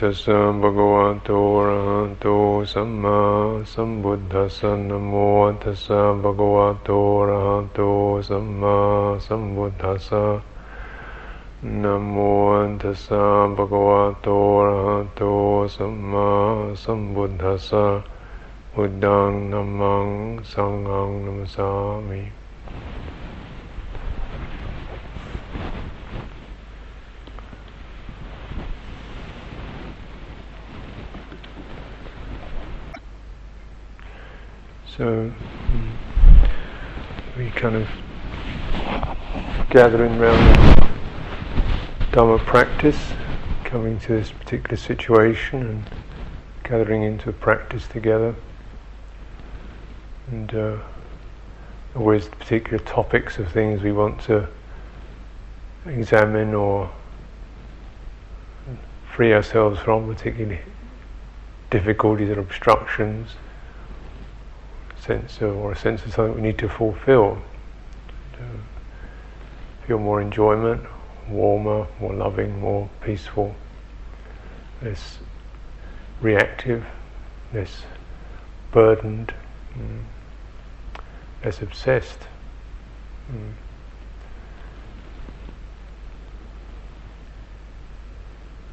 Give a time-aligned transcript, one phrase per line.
[0.00, 2.26] ตัสสะภะคะวะโตอะระหะโต
[2.72, 3.18] สัมมา
[3.72, 5.12] สัมพุทธัสสะนะโม
[5.62, 7.80] ตัสสะภะคะวะโตอะระหะโต
[8.28, 8.76] สัมมา
[9.26, 10.24] สัมพุทธัสสะ
[11.82, 12.16] นะโม
[12.80, 13.22] ตัสสะ
[13.56, 15.22] ภะคะวะโตอะระหะโต
[15.76, 16.28] สัมมา
[16.82, 17.84] สัมพุทธัสสะ
[18.72, 20.06] พุทธังนัมมัง
[20.52, 21.68] สังฆังนัมสา
[22.08, 22.20] มิ
[34.96, 35.28] So
[35.72, 35.92] mm,
[37.36, 37.88] we kind of
[39.68, 40.94] gathering around
[42.12, 43.12] Dharma practice,
[43.64, 45.90] coming to this particular situation and
[46.62, 48.36] gathering into practice together.
[50.30, 50.76] And uh,
[51.96, 54.46] always particular topics of things we want to
[55.86, 56.88] examine or
[59.12, 60.60] free ourselves from, particularly
[61.70, 63.30] difficulties or obstructions
[65.04, 67.38] sense of, or a sense of something we need to fulfill.
[68.34, 70.82] To feel more enjoyment,
[71.28, 73.54] warmer, more loving, more peaceful,
[74.82, 75.18] less
[76.20, 76.84] reactive,
[77.52, 77.82] less
[78.72, 79.34] burdened,
[79.76, 80.00] mm,
[81.44, 82.20] less obsessed.
[83.30, 83.52] Mm.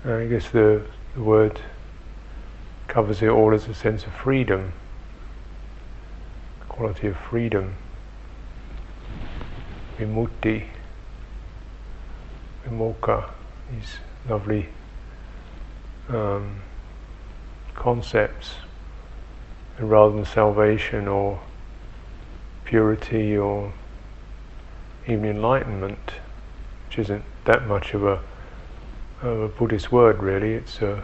[0.03, 0.81] I guess the,
[1.13, 1.59] the word
[2.87, 4.73] covers it all as a sense of freedom
[6.71, 7.75] quality of freedom,
[9.97, 10.63] vimutti,
[12.65, 13.29] vimokkha,
[13.69, 13.97] these
[14.29, 14.69] lovely
[16.07, 16.61] um,
[17.75, 18.55] concepts,
[19.77, 21.41] and rather than salvation or
[22.63, 23.73] purity or
[25.07, 26.13] even enlightenment,
[26.87, 28.17] which isn't that much of a,
[29.21, 31.03] of a Buddhist word really, it's a,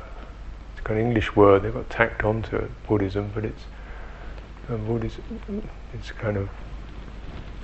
[0.78, 3.66] it's an English word, they've got tacked onto it, Buddhism, but it's
[4.68, 5.24] Buddhism,
[5.94, 6.50] it's kind of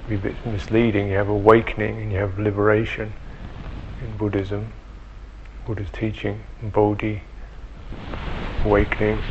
[0.10, 1.10] a bit misleading.
[1.10, 3.12] You have awakening and you have liberation
[4.02, 4.72] in Buddhism.
[5.66, 7.22] Buddha's teaching, Bodhi,
[8.64, 9.22] awakening,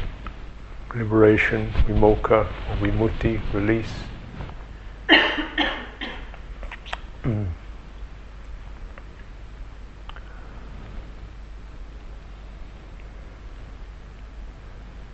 [0.94, 3.92] liberation, vimokkha, or vimutti, release.
[7.22, 7.46] mm.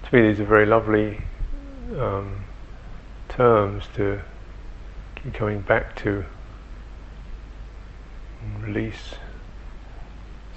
[0.02, 1.20] To me, these are very lovely
[1.98, 2.44] um,
[3.38, 4.20] terms to
[5.14, 6.24] keep coming back to
[8.60, 9.14] release,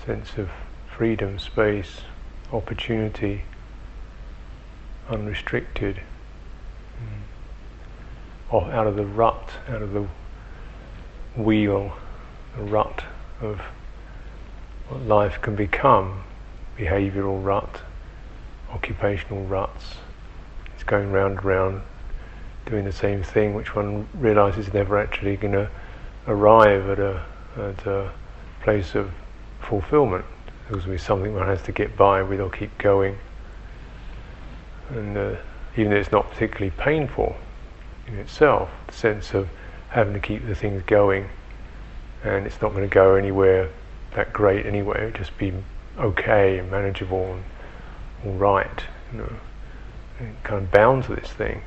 [0.03, 0.50] sense of
[0.97, 2.02] freedom, space,
[2.52, 3.44] opportunity,
[5.08, 6.02] unrestricted,
[8.52, 8.74] mm.
[8.74, 10.08] out of the rut, out of the
[11.40, 11.96] wheel,
[12.58, 13.03] the rut
[13.41, 13.62] of
[14.88, 16.24] what life can become,
[16.80, 17.81] behavioural rut,
[18.72, 19.97] occupational ruts.
[20.74, 21.81] It's going round and round,
[22.66, 25.69] doing the same thing, which one realizes is never actually going to
[26.27, 27.23] arrive at a,
[27.57, 28.11] at a
[28.63, 29.11] place of
[29.61, 30.25] fulfillment.
[30.69, 33.17] There's be something one has to get by with or keep going.
[34.89, 35.35] And uh,
[35.75, 37.35] even though it's not particularly painful
[38.07, 39.49] in itself, the sense of
[39.89, 41.29] having to keep the things going
[42.23, 43.69] and it's not going to go anywhere
[44.13, 45.53] that great anyway, it'll just be
[45.97, 47.43] okay and manageable and
[48.25, 49.33] all right, you know,
[50.43, 51.61] kind of bound to this thing.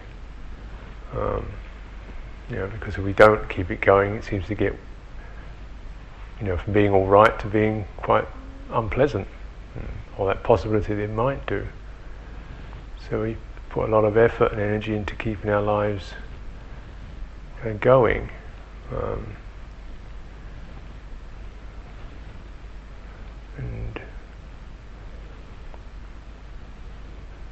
[1.17, 1.47] Um,
[2.51, 4.75] you know, because if we don't keep it going, it seems to get,
[6.41, 8.27] you know, from being all right to being quite
[8.71, 9.27] unpleasant,
[10.19, 11.67] or that possibility that it might do.
[13.09, 13.37] So we
[13.71, 16.15] put a lot of effort and energy into keeping our lives
[17.61, 18.31] kind of going.
[18.93, 19.37] Um,
[23.57, 24.01] and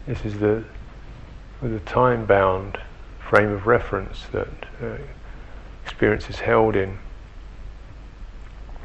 [0.06, 0.64] this is the
[1.60, 2.78] with a time bound
[3.32, 4.46] frame of reference that
[4.82, 4.98] uh,
[5.86, 6.98] experience is held in.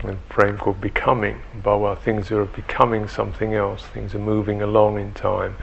[0.06, 1.42] A frame called becoming.
[1.62, 5.58] Bhava, things are becoming something else, things are moving along in time,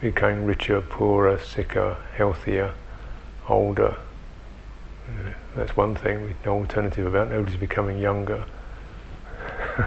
[0.00, 2.74] becoming richer, poorer, sicker, healthier,
[3.48, 3.96] older.
[5.54, 7.30] That's one thing with no alternative about.
[7.30, 8.44] Nobody's becoming younger.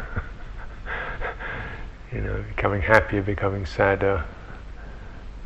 [2.14, 4.24] you know, becoming happier, becoming sadder,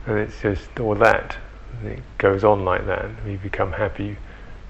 [0.06, 1.38] and it's just all that
[1.84, 3.10] it goes on like that.
[3.26, 4.18] You become happy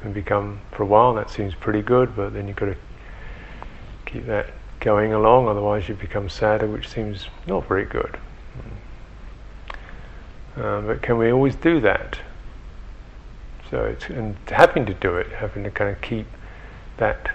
[0.03, 1.13] and become for a while.
[1.13, 2.77] That seems pretty good, but then you've got to
[4.05, 4.47] keep that
[4.79, 5.47] going along.
[5.47, 8.17] Otherwise, you become sadder, which seems not very good.
[10.55, 12.19] Uh, but can we always do that?
[13.69, 16.25] So it's and having to do it, having to kind of keep
[16.97, 17.31] that.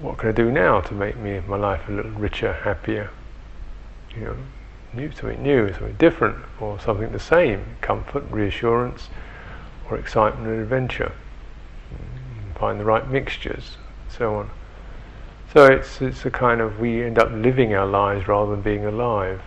[0.00, 3.10] What can I do now to make me my life a little richer, happier?
[4.16, 4.36] you know,
[4.96, 9.08] new, something new, something different, or something the same, comfort, reassurance,
[9.90, 11.12] or excitement and adventure.
[12.56, 13.76] Find the right mixtures,
[14.08, 14.50] so on.
[15.52, 18.84] So it's it's a kind of we end up living our lives rather than being
[18.84, 19.40] alive.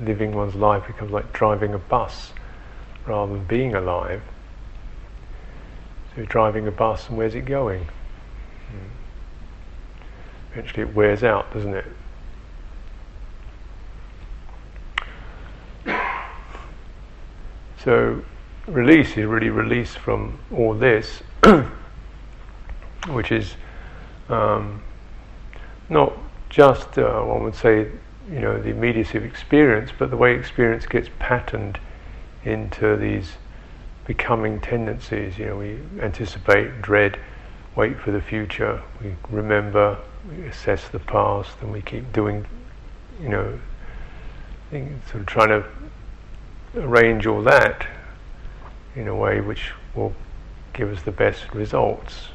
[0.00, 2.32] Living one's life becomes like driving a bus
[3.06, 4.22] rather than being alive.
[6.08, 7.84] So you're driving a bus and where's it going?
[7.84, 8.88] Hmm.
[10.52, 11.86] Eventually it wears out, doesn't it?
[17.84, 18.24] So
[18.66, 21.22] release is really release from all this,
[23.08, 23.56] which is
[24.30, 24.82] um,
[25.90, 26.14] not
[26.48, 27.90] just uh, one would say,
[28.30, 31.78] you know, the immediacy of experience, but the way experience gets patterned
[32.44, 33.32] into these
[34.06, 35.36] becoming tendencies.
[35.36, 37.18] You know, we anticipate, dread,
[37.76, 38.82] wait for the future.
[39.02, 39.98] We remember,
[40.30, 42.46] we assess the past, and we keep doing,
[43.20, 43.58] you know,
[44.70, 45.66] sort of trying to
[46.76, 47.86] arrange all that
[48.96, 50.14] in a way which will
[50.72, 52.28] give us the best results.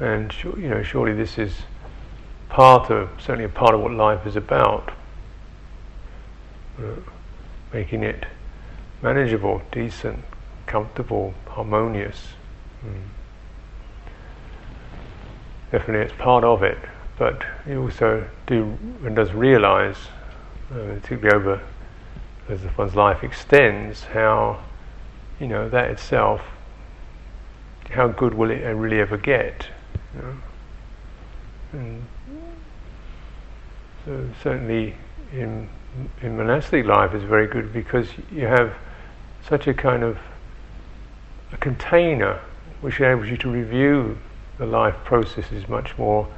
[0.00, 1.54] And you know, surely this is
[2.48, 4.92] part of, certainly a part of what life is about.
[6.78, 7.00] Uh,
[7.72, 8.26] making it
[9.02, 10.22] manageable, decent,
[10.66, 12.28] comfortable, harmonious.
[12.84, 13.02] Mm.
[15.72, 16.78] Definitely, it's part of it,
[17.18, 19.96] but you also do and does realize,
[20.70, 21.60] uh, particularly over
[22.48, 24.62] as one's life extends, how
[25.40, 26.42] you know that itself,
[27.90, 29.68] how good will it really ever get?
[30.14, 30.36] You know?
[31.72, 32.06] And
[34.04, 34.94] so certainly
[35.32, 35.68] in
[36.22, 38.74] in monastic life is very good because you have
[39.48, 40.18] such a kind of
[41.52, 42.40] a container
[42.80, 44.18] which enables you to review
[44.58, 46.28] the life processes much more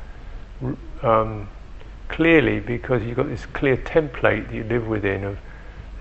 [1.02, 1.48] um,
[2.08, 5.38] clearly because you've got this clear template that you live within of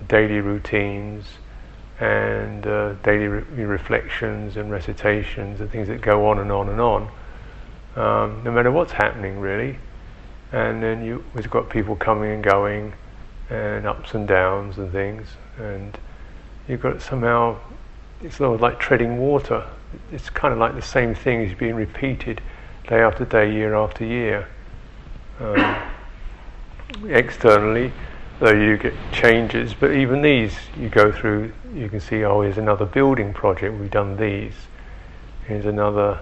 [0.06, 1.24] daily routines
[2.00, 6.80] and uh, daily re- reflections and recitations and things that go on and on and
[6.80, 7.02] on,
[7.96, 9.78] um, no matter what's happening really.
[10.52, 12.94] And then you, we've got people coming and going,
[13.50, 15.26] and ups and downs and things,
[15.58, 15.98] and
[16.68, 17.58] you've got somehow
[18.22, 19.66] it's sort of like treading water.
[20.12, 22.40] It's kind of like the same thing is being repeated
[22.88, 24.48] day after day, year after year.
[25.40, 25.76] Um,
[27.08, 27.92] externally,
[28.40, 32.58] though you get changes, but even these you go through, you can see, oh, here's
[32.58, 34.54] another building project, we've done these.
[35.46, 36.20] Here's another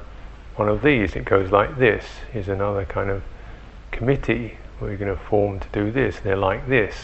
[0.56, 2.04] one of these, it goes like this.
[2.32, 3.22] Here's another kind of
[3.90, 6.94] committee we're going to form to do this, they're like this.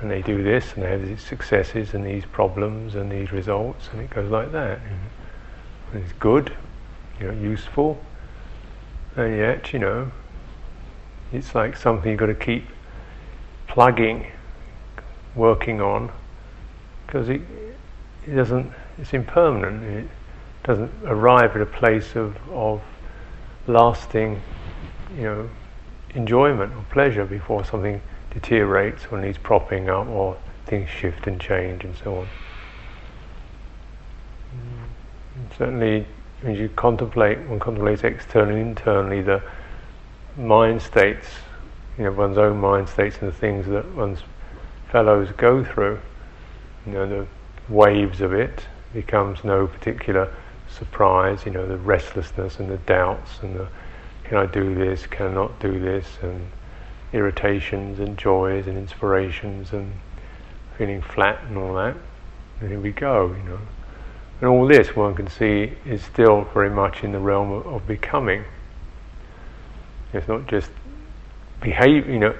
[0.00, 3.90] And they do this, and they have these successes and these problems and these results,
[3.92, 4.78] and it goes like that.
[4.78, 5.96] Mm-hmm.
[5.96, 6.56] And it's good,
[7.20, 8.02] you know, useful,
[9.16, 10.10] and yet, you know,
[11.32, 12.64] it's like something you've got to keep
[13.70, 14.26] plugging,
[15.34, 16.10] working on,
[17.06, 17.40] because it,
[18.26, 19.82] it doesn't, it's impermanent.
[19.84, 20.08] It
[20.64, 22.82] doesn't arrive at a place of, of
[23.66, 24.42] lasting,
[25.16, 25.50] you know,
[26.14, 28.02] enjoyment or pleasure before something
[28.32, 32.28] deteriorates or needs propping up or things shift and change and so on.
[34.52, 36.06] And certainly,
[36.42, 39.42] when you contemplate, one contemplates externally internally the
[40.36, 41.26] mind states
[41.98, 44.20] you know, one's own mind states and the things that one's
[44.90, 45.98] fellows go through,
[46.86, 47.26] you know, the
[47.68, 50.34] waves of it becomes no particular
[50.68, 53.68] surprise, you know, the restlessness and the doubts and the
[54.30, 56.52] can I do this, can I not do this, and
[57.12, 59.92] irritations and joys and inspirations and
[60.78, 61.96] feeling flat and all that.
[62.60, 63.58] And here we go, you know.
[64.40, 67.86] And all this one can see is still very much in the realm of, of
[67.88, 68.44] becoming.
[70.12, 70.70] It's not just
[71.60, 72.34] behave, you know,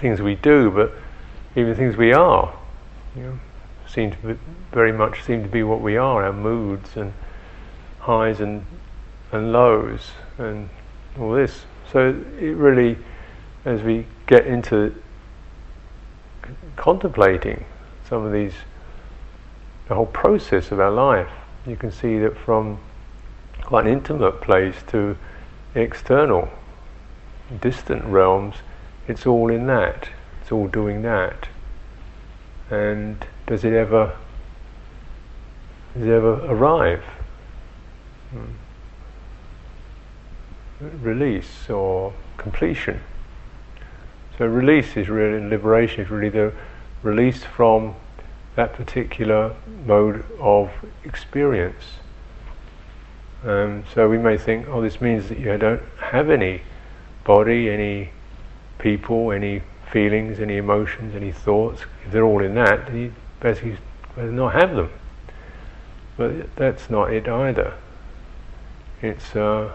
[0.00, 0.92] things we do, but
[1.56, 2.56] even things we are,
[3.16, 3.40] you know,
[3.86, 4.38] seem to be,
[4.72, 7.12] very much seem to be what we are, our moods and
[8.00, 8.64] highs and
[9.32, 10.68] and lows and
[11.18, 11.64] all this.
[11.92, 12.96] So it really,
[13.64, 14.94] as we get into
[16.76, 17.64] contemplating
[18.08, 18.54] some of these,
[19.88, 21.30] the whole process of our life,
[21.66, 22.78] you can see that from
[23.62, 25.16] quite an intimate place to
[25.74, 26.48] external
[27.60, 28.56] distant realms,
[29.06, 30.08] it's all in that.
[30.42, 31.48] It's all doing that.
[32.70, 34.16] And does it ever
[35.94, 37.02] does it ever arrive?
[38.30, 38.52] Hmm.
[41.02, 43.00] Release or completion.
[44.36, 46.52] So release is really liberation is really the
[47.02, 47.96] release from
[48.54, 50.70] that particular mode of
[51.04, 51.84] experience.
[53.44, 56.62] Um, so we may think, oh, this means that you don't have any
[57.28, 58.10] body, any
[58.78, 59.60] people, any
[59.92, 63.76] feelings, any emotions, any thoughts, if they're all in that, you basically
[64.16, 64.90] better not have them.
[66.16, 67.74] But that's not it either.
[69.02, 69.70] It's, uh,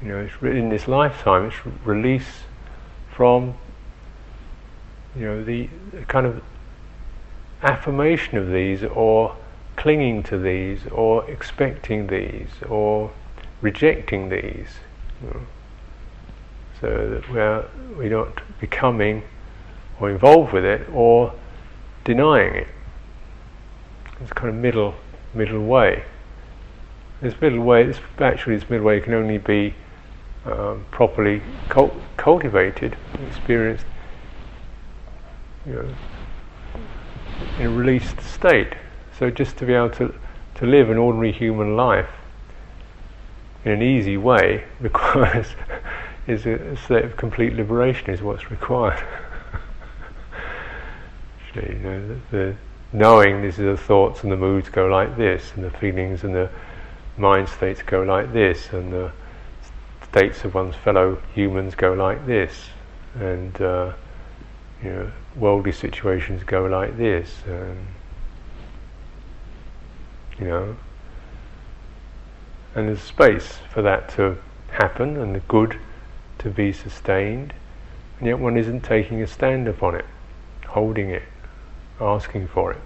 [0.00, 2.44] you know, it's in this lifetime, it's release
[3.10, 3.54] from,
[5.16, 5.68] you know, the
[6.06, 6.42] kind of
[7.64, 9.36] affirmation of these or
[9.74, 13.10] clinging to these or expecting these or
[13.60, 14.68] rejecting these.
[15.22, 15.40] You know,
[16.82, 17.64] so that we're,
[17.96, 19.22] we're not becoming
[19.98, 21.32] or involved with it or
[22.04, 22.68] denying it.
[24.20, 24.94] It's kind of middle
[25.34, 26.04] middle way.
[27.20, 29.74] This middle way, this, actually, this middle way can only be
[30.44, 32.96] um, properly cult- cultivated,
[33.28, 33.86] experienced,
[35.64, 35.88] you know,
[37.58, 38.74] in a released state.
[39.18, 40.14] So just to be able to
[40.56, 42.10] to live an ordinary human life
[43.64, 45.48] in an easy way requires
[46.26, 49.02] is a, state of complete liberation is what's required.
[51.46, 52.56] Actually, you know, the, the
[52.92, 56.34] knowing this is the thoughts and the moods go like this, and the feelings and
[56.34, 56.48] the
[57.16, 59.12] mind states go like this, and the
[60.10, 62.68] states of one's fellow humans go like this,
[63.14, 63.92] and uh,
[64.82, 67.86] you know, worldly situations go like this, and
[70.38, 70.76] you know,
[72.74, 74.36] and there's space for that to
[74.70, 75.78] happen, and the good
[76.42, 77.52] to be sustained,
[78.18, 80.04] and yet one isn't taking a stand upon it,
[80.66, 81.22] holding it,
[82.00, 82.80] asking for it.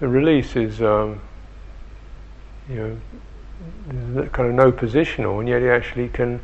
[0.00, 1.20] The release is, um,
[2.68, 6.40] you know, kind of no positional, and yet it actually can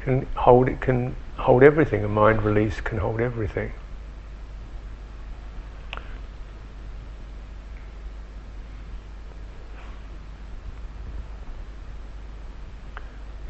[0.00, 2.04] can hold it can hold everything.
[2.04, 3.72] A mind release can hold everything.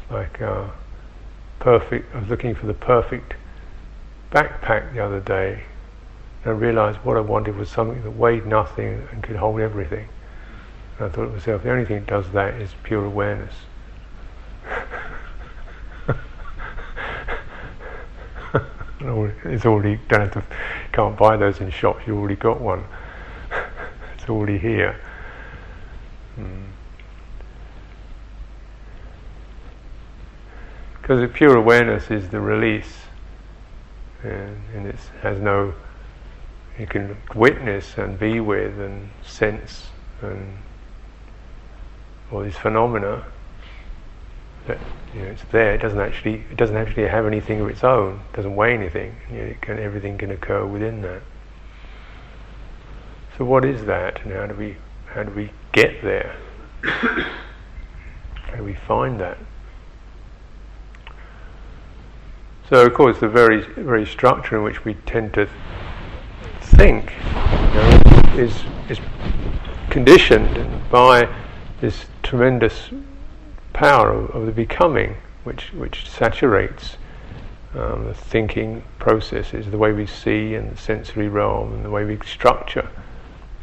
[0.09, 0.67] Like uh,
[1.59, 2.13] perfect.
[2.15, 3.33] I was looking for the perfect
[4.31, 5.63] backpack the other day,
[6.43, 10.07] and I realised what I wanted was something that weighed nothing and could hold everything.
[10.97, 13.53] And I thought to myself, the only thing that does that is pure awareness.
[19.45, 20.43] it's already don't have to
[20.91, 22.01] can't buy those in shops.
[22.05, 22.83] You've already got one.
[24.15, 24.99] it's already here.
[26.37, 26.68] Mm.
[31.09, 32.99] Because pure awareness is the release,
[34.21, 35.73] and, and it has no.
[36.77, 39.87] You can witness and be with and sense
[40.21, 40.55] and
[42.31, 43.25] all these phenomena.
[44.67, 44.77] That
[45.15, 45.73] you know, it's there.
[45.73, 46.45] It doesn't actually.
[46.51, 48.21] It doesn't actually have anything of its own.
[48.31, 49.15] It doesn't weigh anything.
[49.61, 51.23] Can, everything can occur within that.
[53.35, 56.37] So what is that, and how do we how do we get there?
[56.83, 59.39] how do we find that?
[62.69, 65.49] So, of course, the very, very structure in which we tend to
[66.61, 68.01] think you know,
[68.35, 68.53] is,
[68.87, 68.99] is
[69.89, 71.27] conditioned by
[71.81, 72.91] this tremendous
[73.73, 76.97] power of, of the becoming, which, which saturates
[77.73, 82.05] um, the thinking processes, the way we see and the sensory realm, and the way
[82.05, 82.87] we structure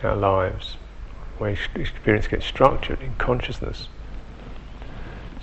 [0.03, 0.79] our lives,
[1.39, 3.87] the way experience gets structured in consciousness.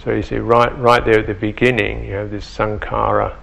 [0.03, 3.37] So you see, right, right there at the beginning, you have this sankhara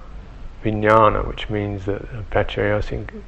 [0.65, 2.81] vijnana, which means that Paccaya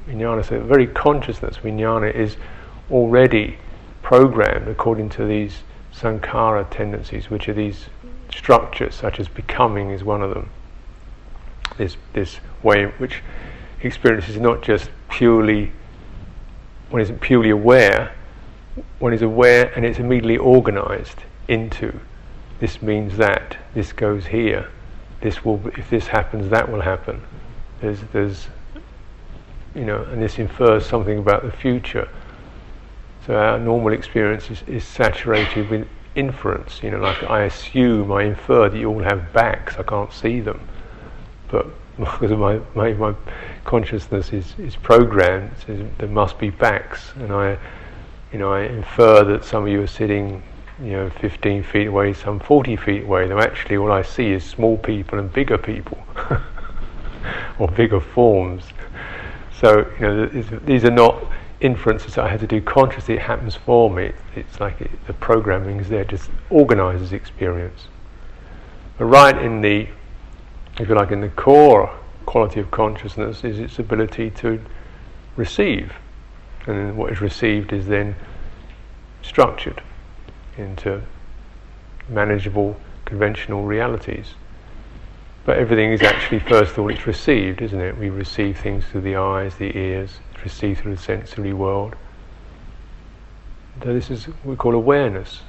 [0.07, 2.37] vijnana, so very consciousness, vijnana is
[2.91, 3.57] already
[4.01, 5.61] programmed according to these
[5.93, 7.87] sankhara tendencies, which are these
[8.31, 10.49] structures, such as becoming is one of them.
[11.77, 13.21] This, this way which
[13.81, 15.71] experience is not just purely,
[16.89, 18.13] one isn't purely aware,
[18.99, 21.99] one is aware and it's immediately organized into
[22.59, 24.69] this means that, this goes here,
[25.23, 27.21] this will, if this happens, that will happen.
[27.79, 28.47] There's, there's,
[29.73, 32.09] you know, and this infers something about the future.
[33.25, 36.83] So our normal experience is, is saturated with inference.
[36.83, 39.77] You know, like I assume, I infer that you all have backs.
[39.77, 40.59] I can't see them,
[41.49, 43.15] but because my, my, my
[43.63, 47.57] consciousness is, is programmed, there must be backs, and I,
[48.33, 50.43] you know, I infer that some of you are sitting
[50.81, 54.43] you know, 15 feet away, some 40 feet away, though actually all I see is
[54.43, 56.03] small people and bigger people,
[57.59, 58.63] or bigger forms.
[59.59, 60.25] So, you know,
[60.65, 61.23] these are not
[61.61, 64.11] inferences that I had to do consciously, it happens for me.
[64.35, 67.87] It's like it, the programming is there, just organizes experience.
[68.97, 69.87] But right in the,
[70.79, 74.59] if you like, in the core quality of consciousness is its ability to
[75.35, 75.93] receive.
[76.65, 78.15] And what is received is then
[79.21, 79.81] structured
[80.57, 81.01] into
[82.09, 84.35] manageable conventional realities.
[85.45, 87.97] But everything is actually, first of all, it's received, isn't it?
[87.97, 91.95] We receive things through the eyes, the ears, it's received through the sensory world.
[93.83, 95.41] So this is what we call awareness.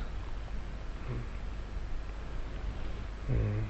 [3.31, 3.65] Mm.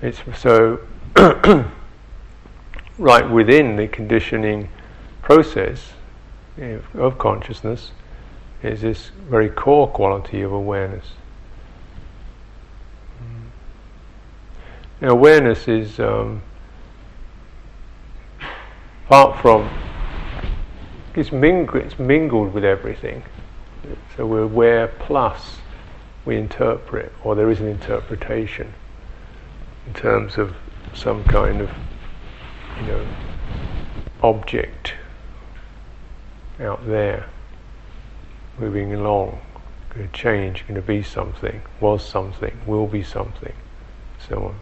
[0.00, 0.80] It's so
[2.98, 4.68] right within the conditioning
[5.22, 5.92] process
[6.94, 7.92] of consciousness
[8.62, 11.06] is this very core quality of awareness.
[13.22, 13.50] Mm.
[15.00, 16.42] Now, awareness is um,
[19.06, 19.70] apart from
[21.14, 23.22] it's, ming- it's mingled with everything.
[24.16, 25.58] So we're aware plus
[26.24, 28.72] we interpret, or there is an interpretation
[29.86, 30.54] in terms of
[30.94, 31.70] some kind of,
[32.80, 33.06] you know,
[34.22, 34.94] object
[36.60, 37.28] out there
[38.58, 39.40] moving along,
[39.94, 43.54] going to change, going to be something, was something, will be something,
[44.28, 44.60] so on.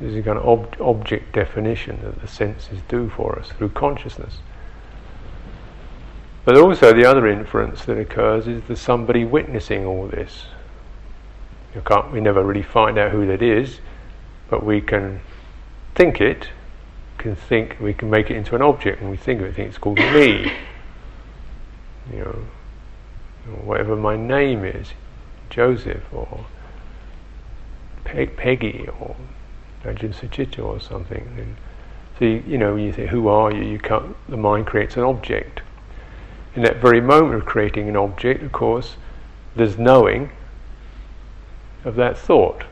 [0.00, 3.70] This is a kind of ob- object definition that the senses do for us through
[3.70, 4.38] consciousness.
[6.44, 10.46] But also the other inference that occurs is there's somebody witnessing all this.
[11.74, 13.80] You can't, we never really find out who that is,
[14.50, 15.20] but we can
[15.94, 16.48] think it,
[17.24, 19.68] can think, we can make it into an object, and we think of it, think
[19.70, 20.52] it's called me.
[22.12, 22.44] You know,
[23.64, 24.88] whatever my name is,
[25.48, 26.44] Joseph or
[28.04, 29.16] Peggy or
[29.84, 31.34] Ajahn Sucitto or something.
[31.38, 31.56] And
[32.18, 35.02] so you, you know, you say, "Who are you?" You can't, the mind creates an
[35.02, 35.62] object.
[36.54, 38.96] In that very moment of creating an object, of course,
[39.56, 40.30] there's knowing
[41.84, 42.64] of that thought.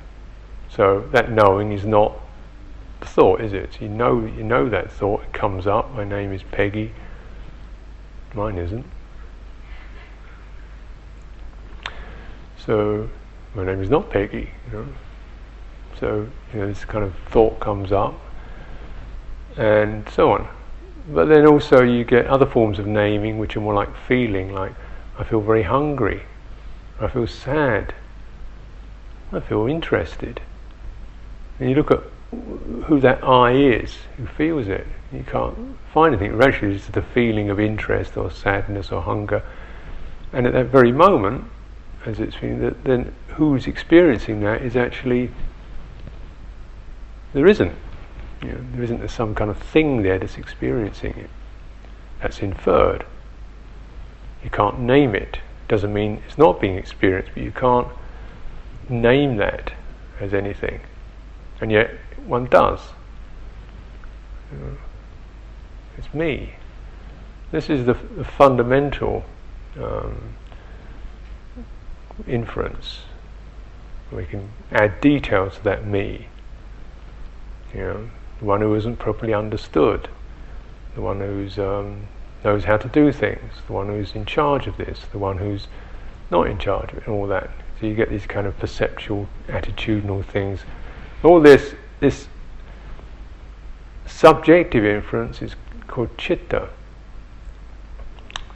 [0.69, 2.22] So that knowing is not
[3.05, 3.81] thought, is it?
[3.81, 5.23] You know, you know that thought.
[5.23, 5.93] It comes up.
[5.93, 6.93] My name is Peggy.
[8.35, 8.87] Mine isn't.
[12.57, 13.09] So
[13.55, 14.51] my name is not Peggy.
[14.71, 14.89] You know.
[15.99, 18.15] So you know, this kind of thought comes up,
[19.57, 20.49] and so on.
[21.09, 24.73] But then also you get other forms of naming which are more like feeling, like
[25.19, 26.23] I feel very hungry,
[27.01, 27.95] I feel sad,
[29.33, 30.41] I feel interested.
[31.59, 32.03] And you look at
[32.87, 34.87] who that I is, who feels it.
[35.13, 36.33] You can't find anything.
[36.35, 39.43] Eventually, it's the feeling of interest or sadness or hunger.
[40.33, 41.45] And at that very moment,
[42.07, 45.31] as it's feeling, that then who's experiencing that is actually
[47.35, 47.75] there isn't.
[48.43, 51.31] You know, there isn't some kind of thing there that's experiencing it.
[52.21, 53.07] That's inferred.
[54.43, 55.39] You can't name it.
[55.69, 57.89] Doesn't mean it's not being experienced, but you can't
[58.89, 59.73] name that
[60.21, 60.81] as anything.
[61.61, 61.93] And yet
[62.27, 62.81] one does.
[65.99, 66.55] It's me.
[67.51, 69.25] This is the, the fundamental
[69.79, 70.35] um,
[72.27, 73.01] inference.
[74.11, 76.29] We can add details to that me.
[77.75, 80.09] You know, the one who isn't properly understood,
[80.95, 82.09] the one who um,
[82.45, 85.69] knows how to do things, the one who's in charge of this, the one who's
[86.31, 87.51] not in charge of it, and all that.
[87.81, 90.61] So you get these kind of perceptual, attitudinal things.
[91.23, 92.27] All this, this
[94.07, 95.55] subjective inference is
[95.87, 96.69] called chitta.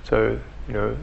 [0.02, 0.96] So you know.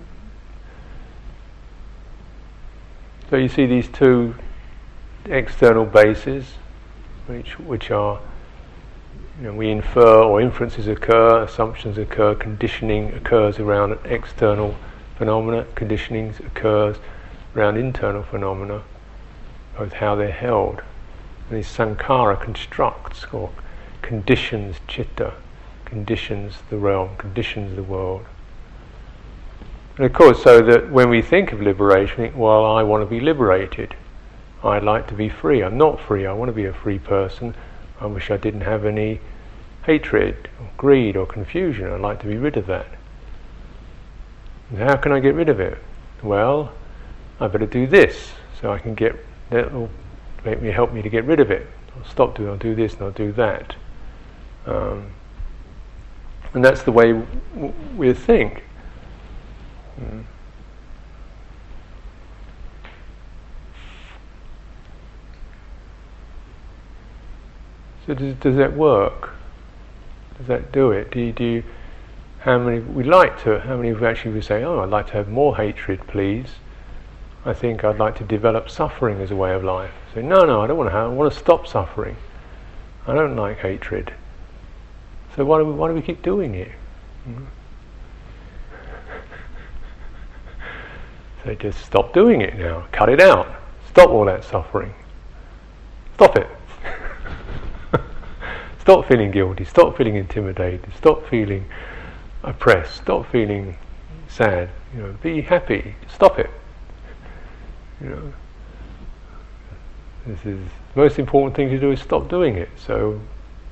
[3.30, 4.36] So you see these two
[5.26, 6.46] external bases
[7.28, 8.20] which which are
[9.40, 14.76] you know, we infer or inferences occur, assumptions occur, conditioning occurs around external
[15.18, 16.98] phenomena, conditioning occurs
[17.56, 18.84] around internal phenomena,
[19.78, 20.84] both how they're held.
[21.54, 23.52] These sankhara constructs or
[24.02, 25.34] conditions chitta,
[25.86, 28.26] conditions the realm, conditions the world.
[29.98, 33.20] And of course, so that when we think of liberation, well, I want to be
[33.20, 33.96] liberated.
[34.64, 35.62] I'd like to be free.
[35.62, 36.26] I'm not free.
[36.26, 37.54] I want to be a free person.
[38.02, 39.20] I wish I didn't have any
[39.86, 41.92] hatred, or greed, or confusion.
[41.92, 42.88] I'd like to be rid of that.
[44.72, 45.78] And how can I get rid of it?
[46.24, 46.74] Well,
[47.40, 49.92] I better do this so I can get will
[50.46, 51.68] make me help me to get rid of it.
[51.98, 52.50] I'll stop doing.
[52.50, 53.76] I'll do this and I'll do that.
[54.66, 55.12] Um,
[56.54, 58.64] and that's the way w- we think.
[60.00, 60.24] Mm.
[68.06, 69.32] So does, does that work?
[70.38, 71.12] Does that do it?
[71.12, 71.64] Do you, do you,
[72.40, 73.60] how many we like to?
[73.60, 76.48] How many of actually would say, "Oh, I'd like to have more hatred, please."
[77.46, 79.92] I think I'd like to develop suffering as a way of life.
[80.14, 81.12] Say, no, no, I don't want to have.
[81.12, 82.16] I want to stop suffering.
[83.06, 84.14] I don't like hatred.
[85.36, 86.72] So why do we, why do we keep doing it?
[87.28, 87.46] Mm-hmm.
[91.44, 92.88] So just stop doing it now.
[92.94, 93.46] Cut it out.
[93.90, 94.94] Stop all that suffering.
[96.14, 96.48] Stop it.
[98.80, 99.66] stop feeling guilty.
[99.66, 100.88] Stop feeling intimidated.
[100.96, 101.66] Stop feeling
[102.44, 102.96] oppressed.
[102.96, 103.78] Stop feeling
[104.30, 104.70] sad.
[104.96, 105.96] You know, be happy.
[106.08, 106.50] Stop it.
[108.02, 108.34] You know,
[110.26, 110.60] this is
[110.94, 112.70] the most important thing to do is stop doing it.
[112.78, 113.20] So,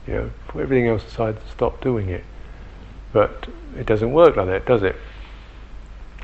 [0.08, 2.24] you know, put everything else aside, stop doing it.
[3.14, 4.96] But it doesn't work like that, does it?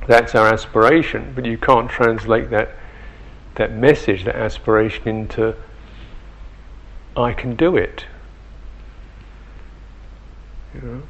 [0.08, 2.70] That's our aspiration, but you can't translate that
[3.56, 5.56] that message, that aspiration into
[7.16, 8.06] I can do it.
[10.76, 11.02] You know?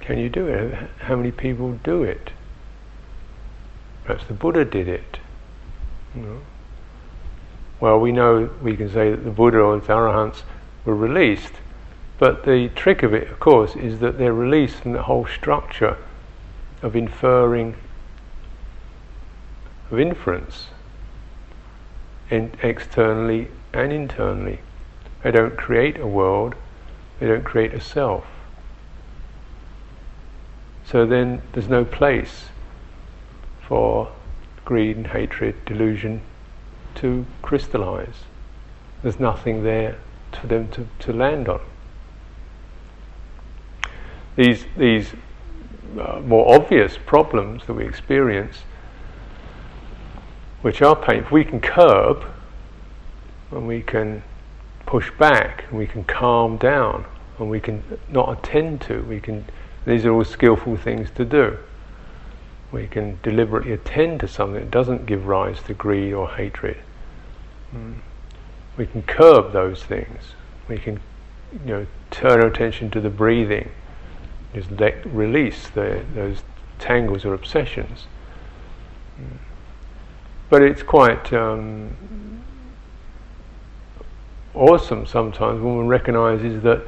[0.00, 0.88] Can you do it?
[1.00, 2.30] How many people do it?
[4.04, 5.19] Perhaps the Buddha did it.
[6.14, 6.40] Know?
[7.78, 10.42] Well, we know we can say that the Buddha or the Arahants
[10.84, 11.52] were released,
[12.18, 15.96] but the trick of it, of course, is that they're released from the whole structure
[16.82, 17.76] of inferring,
[19.90, 20.68] of inference,
[22.28, 24.60] in externally and internally.
[25.22, 26.54] They don't create a world,
[27.18, 28.24] they don't create a self.
[30.84, 32.48] So then there's no place
[33.62, 34.12] for
[34.70, 36.20] greed hatred, delusion
[36.94, 38.22] to crystallize.
[39.02, 39.98] There's nothing there
[40.40, 41.60] for them to, to land on.
[44.36, 45.10] These, these
[45.98, 48.58] uh, more obvious problems that we experience,
[50.62, 52.24] which are painful, we can curb
[53.50, 54.22] and we can
[54.86, 57.04] push back and we can calm down
[57.40, 59.02] and we can not attend to.
[59.02, 59.46] We can.
[59.84, 61.58] These are all skillful things to do.
[62.72, 66.78] We can deliberately attend to something that doesn't give rise to greed or hatred.
[67.74, 67.96] Mm.
[68.76, 70.34] We can curb those things.
[70.68, 71.00] We can,
[71.52, 73.70] you know, turn our attention to the breathing
[74.54, 76.42] just let release the, those
[76.78, 78.06] tangles or obsessions.
[80.48, 82.42] But it's quite um,
[84.54, 86.82] awesome sometimes when one recognizes that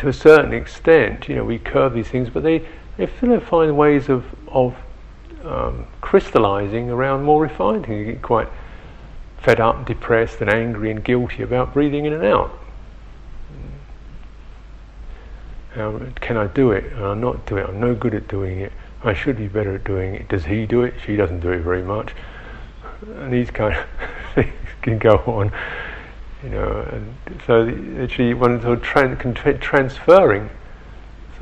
[0.00, 3.06] to a certain extent, you know, we curb these things, but they, they
[3.40, 4.74] find ways of, of
[5.44, 8.06] um, crystallizing around more refined things.
[8.06, 8.48] You get quite
[9.38, 12.58] fed up, depressed, and angry and guilty about breathing in and out.
[15.74, 16.84] How can I do it?
[16.92, 17.68] And I'm not doing it.
[17.70, 18.72] I'm no good at doing it.
[19.04, 20.28] I should be better at doing it.
[20.28, 20.94] Does he do it?
[21.04, 22.12] She doesn't do it very much.
[23.16, 23.86] And these kind of
[24.34, 24.52] things
[24.82, 25.50] can go on,
[26.44, 26.86] you know.
[26.92, 27.68] And so
[28.02, 30.50] actually, one sort of tra- transferring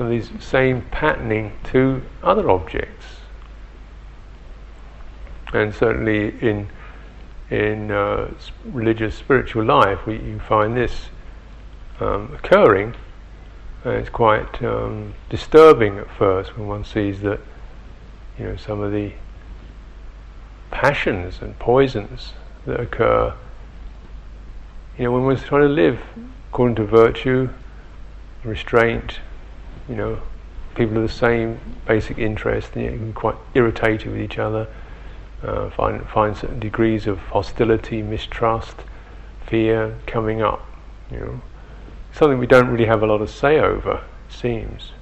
[0.01, 3.07] of these same patterning to other objects.
[5.53, 6.69] And certainly in
[7.51, 8.33] in uh,
[8.65, 11.09] religious spiritual life, we, you find this
[11.99, 12.95] um, occurring
[13.85, 17.41] and it's quite um, disturbing at first when one sees that,
[18.39, 19.13] you know, some of the
[20.71, 22.35] passions and poisons
[22.67, 23.35] that occur.
[24.99, 25.99] You know, when one's trying to live
[26.51, 27.49] according to virtue,
[28.45, 29.21] restraint,
[29.91, 30.23] you know,
[30.77, 34.69] people of the same basic interest, and you can quite irritated with each other,
[35.43, 38.77] uh, find find certain degrees of hostility, mistrust,
[39.47, 40.65] fear coming up.
[41.11, 41.41] You know,
[42.13, 44.93] something we don't really have a lot of say over, it seems.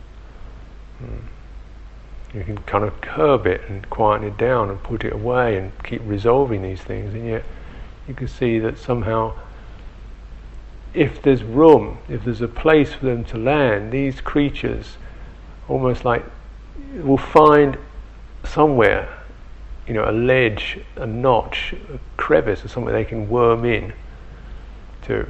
[0.99, 2.37] Hmm.
[2.37, 5.73] You can kind of curb it and quieten it down and put it away and
[5.85, 7.45] keep resolving these things, and yet
[8.07, 9.35] you can see that somehow,
[10.95, 14.97] if there's room, if there's a place for them to land, these creatures
[15.69, 16.25] almost like
[16.95, 17.77] will find
[18.45, 19.23] somewhere,
[19.87, 23.93] you know, a ledge, a notch, a crevice, or somewhere they can worm in
[25.03, 25.29] to.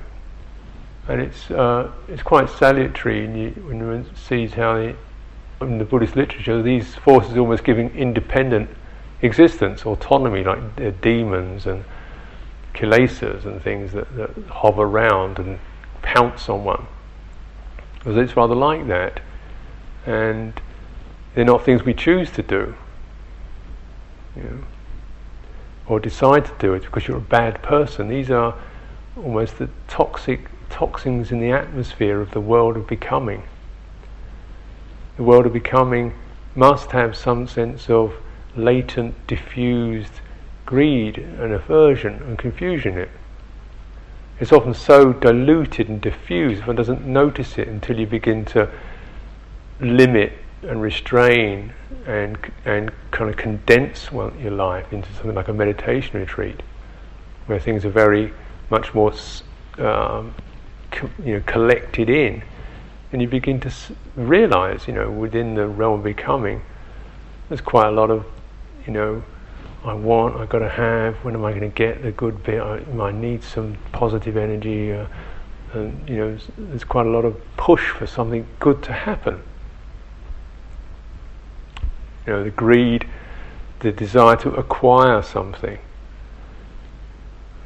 [1.09, 4.95] And it's uh, it's quite salutary you, when one sees how the,
[5.61, 8.69] in the Buddhist literature these forces are almost giving independent
[9.23, 11.85] existence, autonomy, like demons and
[12.75, 15.59] kilesas and things that, that hover around and
[16.03, 16.87] pounce on one.
[17.95, 19.21] Because it's rather like that,
[20.07, 20.61] and
[21.35, 22.75] they're not things we choose to do,
[24.37, 24.65] you know,
[25.87, 28.09] or decide to do it because you're a bad person.
[28.09, 28.55] These are
[29.17, 33.43] almost the toxic toxins in the atmosphere of the world of becoming.
[35.17, 36.15] The world of becoming
[36.55, 38.15] must have some sense of
[38.55, 40.21] latent, diffused
[40.69, 43.11] greed and aversion and confusion in it.
[44.39, 48.69] It's often so diluted and diffused, one doesn't notice it until you begin to
[49.81, 51.73] limit and restrain
[52.07, 56.63] and and kind of condense well, your life into something like a meditation retreat,
[57.47, 58.31] where things are very
[58.69, 59.15] much more
[59.79, 60.35] um,
[60.91, 62.43] co- you know, collected in,
[63.11, 66.61] and you begin to s- realize, you know, within the realm of becoming,
[67.49, 68.27] there's quite a lot of,
[68.87, 69.23] you know,
[69.85, 72.61] I want, I've got to have, when am I going to get the good bit,
[72.61, 75.07] I, I need some positive energy, uh,
[75.73, 79.43] and, you know, there's quite a lot of push for something good to happen.
[82.27, 83.07] You know, the greed,
[83.81, 85.79] the desire to acquire something.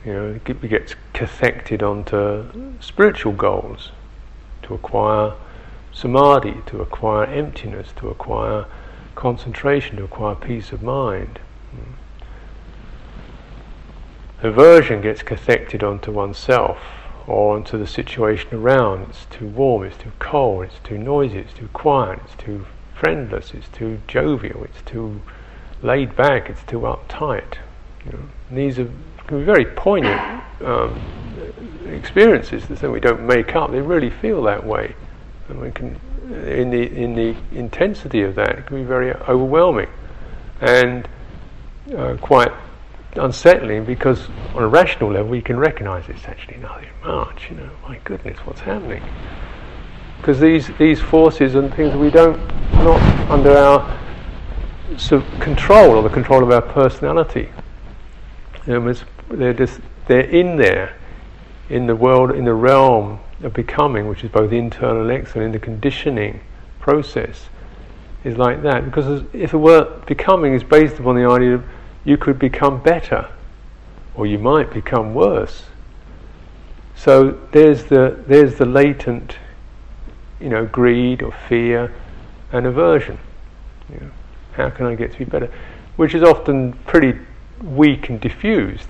[0.05, 3.90] You know, it gets cathected onto spiritual goals,
[4.62, 5.35] to acquire
[5.92, 8.66] samadhi, to acquire emptiness, to acquire
[9.14, 11.38] concentration, to acquire peace of mind.
[14.42, 16.78] Aversion gets cathected onto oneself
[17.26, 19.09] or onto the situation around.
[19.09, 23.55] It's too warm, it's too cold, it's too noisy, it's too quiet, it's too friendless,
[23.55, 25.22] it's too jovial, it's too
[25.83, 27.59] laid back, it's too uptight.
[28.05, 28.90] You know, these are
[29.26, 31.00] can be very poignant um,
[31.87, 33.70] experiences that we don't make up.
[33.70, 34.94] They really feel that way,
[35.48, 35.98] and we can,
[36.46, 39.88] in the in the intensity of that, it can be very overwhelming
[40.61, 41.09] and
[41.96, 42.52] uh, quite
[43.14, 47.51] unsettling because on a rational level you can recognize it's actually nothing much.
[47.51, 49.03] You know, my goodness, what's happening?
[50.18, 52.38] Because these these forces and things we don't
[52.75, 53.98] not under our
[55.11, 57.48] of control or the control of our personality.
[58.66, 58.94] You know,
[59.31, 60.96] they're just they're in there,
[61.70, 65.53] in the world, in the realm of becoming, which is both internal and external, in
[65.53, 66.40] the conditioning
[66.79, 67.48] process,
[68.25, 68.85] is like that.
[68.85, 71.64] Because if it were becoming is based upon the idea of
[72.05, 73.29] you could become better,
[74.15, 75.65] or you might become worse.
[76.95, 79.37] So there's the there's the latent,
[80.41, 81.93] you know, greed or fear
[82.53, 83.19] and aversion.
[83.88, 84.11] You know,
[84.53, 85.53] how can I get to be better?
[85.97, 87.19] Which is often pretty
[87.62, 88.88] weak and diffused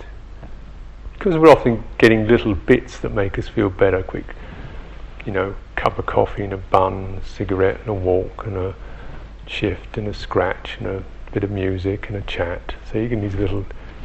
[1.15, 4.03] because we're often getting little bits that make us feel better.
[4.03, 4.35] Quick,
[5.25, 8.75] you know, cup of coffee and a bun, a cigarette and a walk and a
[9.47, 12.75] shift and a scratch and a bit of music and a chat.
[12.91, 13.65] So you can use little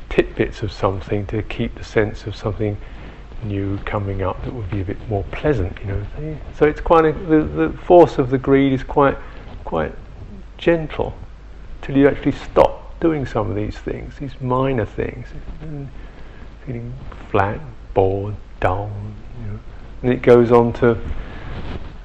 [0.09, 2.77] tidbits of something to keep the sense of something
[3.43, 6.37] new coming up that would be a bit more pleasant, you know.
[6.55, 9.17] So it's quite a, the, the force of the greed is quite
[9.63, 9.93] quite
[10.57, 11.13] gentle
[11.81, 15.27] till you actually stop doing some of these things, these minor things,
[15.61, 15.87] mm,
[16.65, 16.93] feeling
[17.29, 17.59] flat,
[17.93, 18.89] bored, dull,
[19.41, 19.59] you know.
[20.01, 20.97] and it goes on to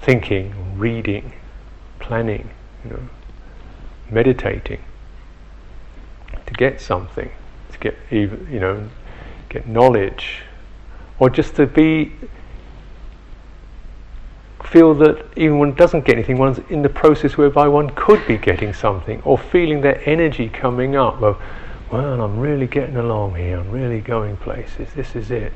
[0.03, 1.33] thinking, reading,
[2.01, 2.51] planning,
[2.85, 3.09] you know,
[4.11, 4.83] meditating
[6.53, 7.31] to get something,
[7.73, 8.89] to get even, you know,
[9.49, 10.43] get knowledge,
[11.19, 12.13] or just to be
[14.65, 18.39] feel that even one doesn't get anything, one's in the process whereby one could be
[18.39, 21.41] getting something, or feeling that energy coming up of,
[21.91, 25.53] well, I'm really getting along here, I'm really going places, this is it.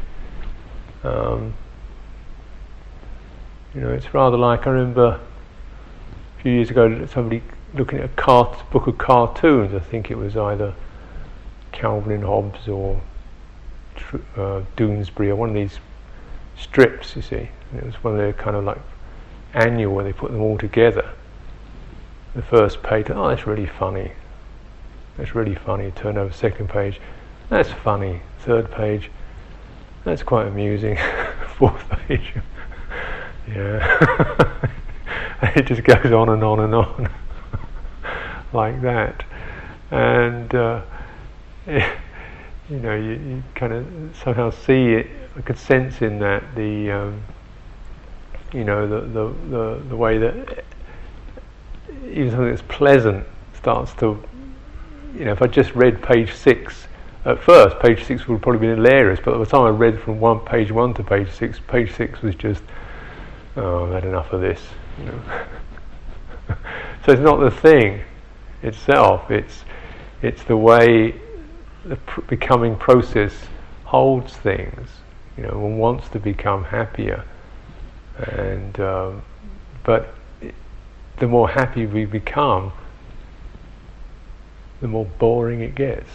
[1.03, 1.55] Um,
[3.75, 5.21] you know, it's rather like I remember
[6.39, 7.43] a few years ago somebody
[7.75, 9.75] looking at a cart- book of cartoons.
[9.75, 10.75] I think it was either
[11.77, 13.01] Calvin and Hobbes or
[14.37, 15.79] uh, Doonesbury or one of these
[16.59, 17.15] strips.
[17.15, 18.81] You see, and it was one of their kind of like
[19.55, 21.12] annual where they put them all together.
[22.35, 24.12] The first page, oh, that's really funny.
[25.17, 25.91] That's really funny.
[25.93, 27.01] Turn over second page,
[27.49, 28.21] that's funny.
[28.41, 29.11] Third page,
[30.05, 30.99] that's quite amusing.
[31.57, 32.35] Fourth page,
[33.49, 34.69] yeah.
[35.43, 37.11] it just goes on and on and on
[38.53, 39.25] like that,
[39.91, 40.83] and uh,
[42.71, 43.87] you know you, you kind of
[44.23, 45.09] somehow see it.
[45.37, 47.23] I could sense in that the um,
[48.53, 50.65] you know the, the the the way that
[52.05, 54.23] even something that's pleasant starts to
[55.17, 56.87] you know if I just read page six
[57.25, 60.21] at first page six would probably be hilarious but by the time I read from
[60.21, 62.63] one page one to page six page six was just
[63.57, 64.63] oh I've had enough of this
[65.01, 65.23] you know
[67.05, 68.03] so it's not the thing
[68.63, 69.65] itself it's
[70.23, 71.21] it's the way
[71.88, 73.33] the pr- becoming process
[73.85, 74.88] holds things
[75.37, 77.25] you know one wants to become happier
[78.18, 79.22] and um,
[79.85, 80.14] but
[81.18, 82.72] the more happy we become,
[84.81, 86.11] the more boring it gets.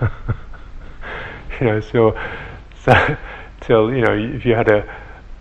[1.60, 2.18] you know, so,
[2.84, 3.16] so
[3.60, 4.84] till you know, if you had a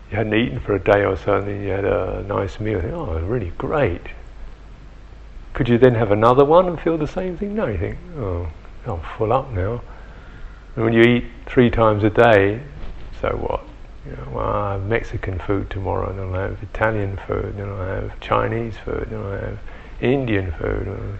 [0.10, 2.82] you hadn't eaten for a day or so, and then you had a nice meal,
[2.94, 4.02] oh, really great.
[5.54, 7.56] Could you then have another one and feel the same thing?
[7.56, 8.48] No, you think, oh,
[8.86, 9.82] I'm full up now.
[10.76, 12.62] And when you eat three times a day,
[13.20, 13.64] so what?
[14.06, 18.02] You know, well, I have Mexican food tomorrow, then I'll have Italian food, then I'll
[18.02, 19.60] have Chinese food, then I'll have
[20.00, 21.20] Indian food.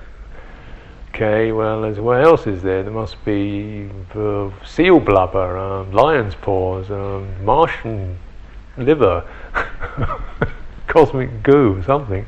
[1.10, 2.84] Okay, well, as what else is there?
[2.84, 8.18] There must be uh, seal blubber, um, lion's paws, um, Martian
[8.78, 9.28] liver,
[10.88, 12.26] cosmic goo, something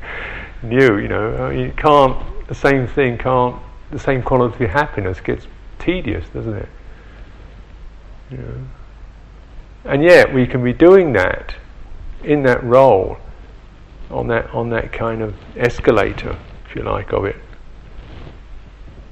[0.64, 0.98] new.
[0.98, 2.46] You know, uh, you can't.
[2.48, 3.60] The same thing can't.
[3.90, 5.46] The same quality of happiness gets
[5.78, 6.68] tedious, doesn't it?
[8.30, 8.64] You know.
[9.84, 11.54] And yet we can be doing that
[12.22, 13.18] in that role,
[14.10, 17.36] on that on that kind of escalator, if you like, of it.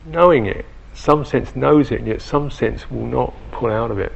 [0.06, 3.98] Knowing it, some sense knows it, and yet some sense will not pull out of
[3.98, 4.12] it.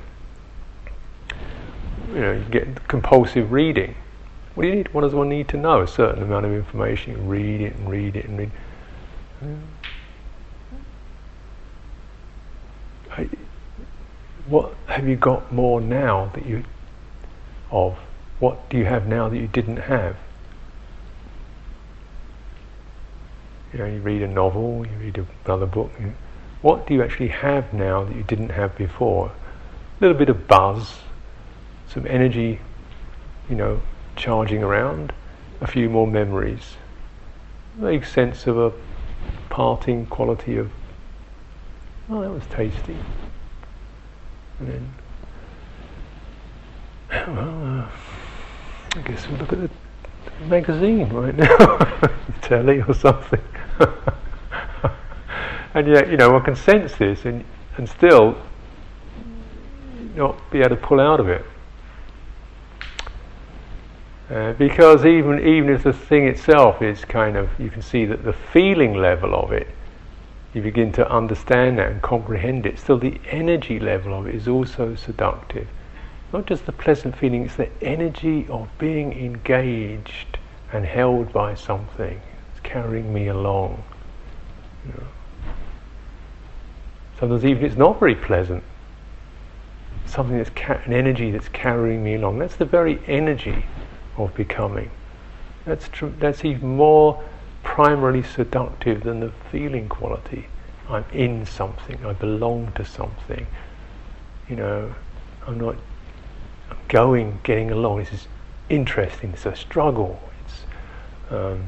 [2.12, 3.94] You know, you get compulsive reading.
[4.56, 4.94] What do you need?
[4.94, 5.82] What does one need to know?
[5.82, 7.12] A certain amount of information.
[7.12, 8.50] You read it and read it and read.
[14.46, 16.64] What have you got more now that you
[17.70, 17.98] of?
[18.38, 20.16] What do you have now that you didn't have?
[23.74, 25.90] You know, you read a novel, you read another book.
[26.00, 26.14] You,
[26.62, 29.26] what do you actually have now that you didn't have before?
[29.28, 31.00] A little bit of buzz,
[31.88, 32.60] some energy,
[33.50, 33.82] you know,
[34.16, 35.12] charging around,
[35.60, 36.76] a few more memories,
[37.76, 38.72] vague sense of a
[39.50, 40.70] parting quality of,
[42.10, 42.96] oh, that was tasty.
[44.58, 44.94] And then,
[47.34, 47.88] well, uh,
[48.96, 49.70] I guess we'll look at the
[50.46, 51.78] magazine right now,
[52.42, 53.40] telly or something.
[55.74, 57.44] and yet, you know, one can sense this and,
[57.76, 58.36] and still
[60.14, 61.44] not be able to pull out of it.
[64.28, 68.24] Uh, because even even if the thing itself is kind of, you can see that
[68.24, 69.68] the feeling level of it,
[70.52, 72.76] you begin to understand that and comprehend it.
[72.76, 75.68] Still, the energy level of it is also seductive.
[76.32, 80.38] Not just the pleasant feeling; it's the energy of being engaged
[80.72, 82.20] and held by something.
[82.50, 83.84] It's carrying me along.
[84.86, 85.06] You know.
[87.20, 88.64] Sometimes even it's not very pleasant.
[90.04, 92.40] Something that's ca- an energy that's carrying me along.
[92.40, 93.64] That's the very energy
[94.16, 94.90] of becoming.
[95.64, 97.22] That's, tr- that's even more
[97.62, 100.46] primarily seductive than the feeling quality.
[100.88, 103.46] I'm in something, I belong to something.
[104.48, 104.94] You know,
[105.46, 105.76] I'm not
[106.70, 107.98] I'm going, getting along.
[107.98, 108.28] This is
[108.68, 111.66] interesting, it's a struggle, it's um,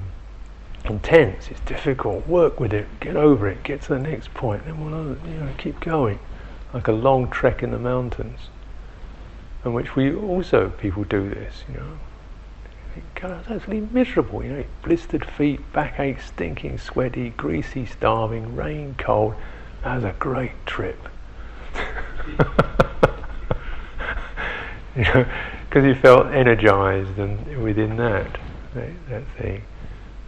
[0.85, 2.27] intense, it's difficult.
[2.27, 5.51] Work with it, get over it, get to the next point, then we'll you know,
[5.59, 6.19] keep going.
[6.73, 8.41] Like a long trek in the mountains.
[9.65, 11.99] In which we also people do this, you know.
[13.15, 19.35] God, it's actually miserable, you know, blistered feet, backache, stinking, sweaty, greasy, starving, rain, cold.
[19.85, 20.99] That was a great trip.
[24.97, 25.27] you know,
[25.69, 28.39] because you felt energized and within that,
[28.75, 29.63] that, thing.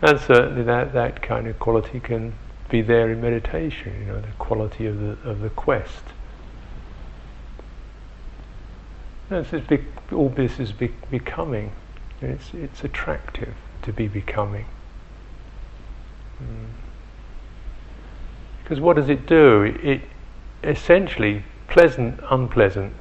[0.03, 2.33] And certainly that, that kind of quality can
[2.71, 6.05] be there in meditation, you know, the quality of the, of the quest.
[9.31, 9.53] It's
[10.13, 11.73] all this is be, becoming.
[12.23, 14.67] It's, it's attractive to be becoming.
[16.43, 16.69] Mm.
[18.63, 19.63] Because what does it do?
[19.83, 20.03] It,
[20.63, 22.93] essentially, pleasant, unpleasant,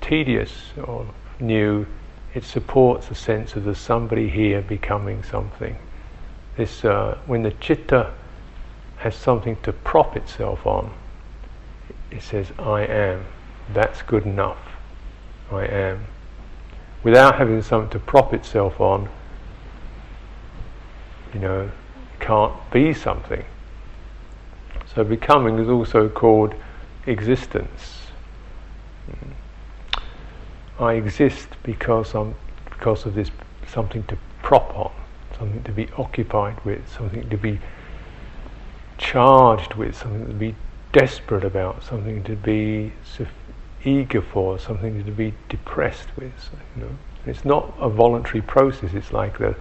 [0.00, 1.06] tedious or
[1.38, 1.86] new,
[2.34, 5.76] it supports a sense of there's somebody here becoming something.
[6.56, 8.12] This, uh, when the chitta
[8.96, 10.92] has something to prop itself on,
[12.10, 13.24] it says, I am.
[13.72, 14.58] That's good enough.
[15.50, 16.06] I am
[17.02, 19.08] without having something to prop itself on,
[21.34, 21.70] you know,
[22.20, 23.44] can't be something.
[24.94, 26.54] So becoming is also called
[27.06, 28.08] existence.
[30.78, 32.34] I exist because I'm
[32.70, 33.30] because of this
[33.66, 34.92] something to prop on,
[35.38, 37.58] something to be occupied with, something to be
[38.98, 40.54] charged with, something to be
[40.92, 42.92] desperate about, something to be
[43.84, 46.32] eager for, something to be depressed with.
[46.76, 46.90] You know,
[47.26, 48.94] it's not a voluntary process.
[48.94, 49.54] It's like the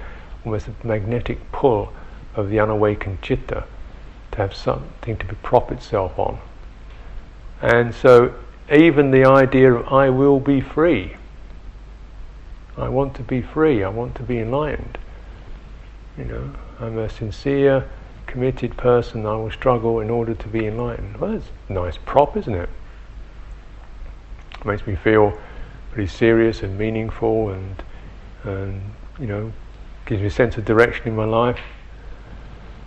[0.45, 1.93] almost a magnetic pull
[2.35, 3.63] of the unawakened chitta
[4.31, 6.39] to have something to prop itself on.
[7.61, 8.33] And so,
[8.71, 11.15] even the idea of I will be free.
[12.77, 13.83] I want to be free.
[13.83, 14.97] I want to be enlightened.
[16.17, 17.87] You know, I'm a sincere,
[18.27, 19.25] committed person.
[19.25, 21.17] I will struggle in order to be enlightened.
[21.17, 22.69] Well, that's a nice prop, isn't it?
[24.63, 25.37] Makes me feel
[25.91, 27.83] pretty serious and meaningful and,
[28.43, 28.81] and
[29.19, 29.51] you know,
[30.05, 31.59] gives me a sense of direction in my life.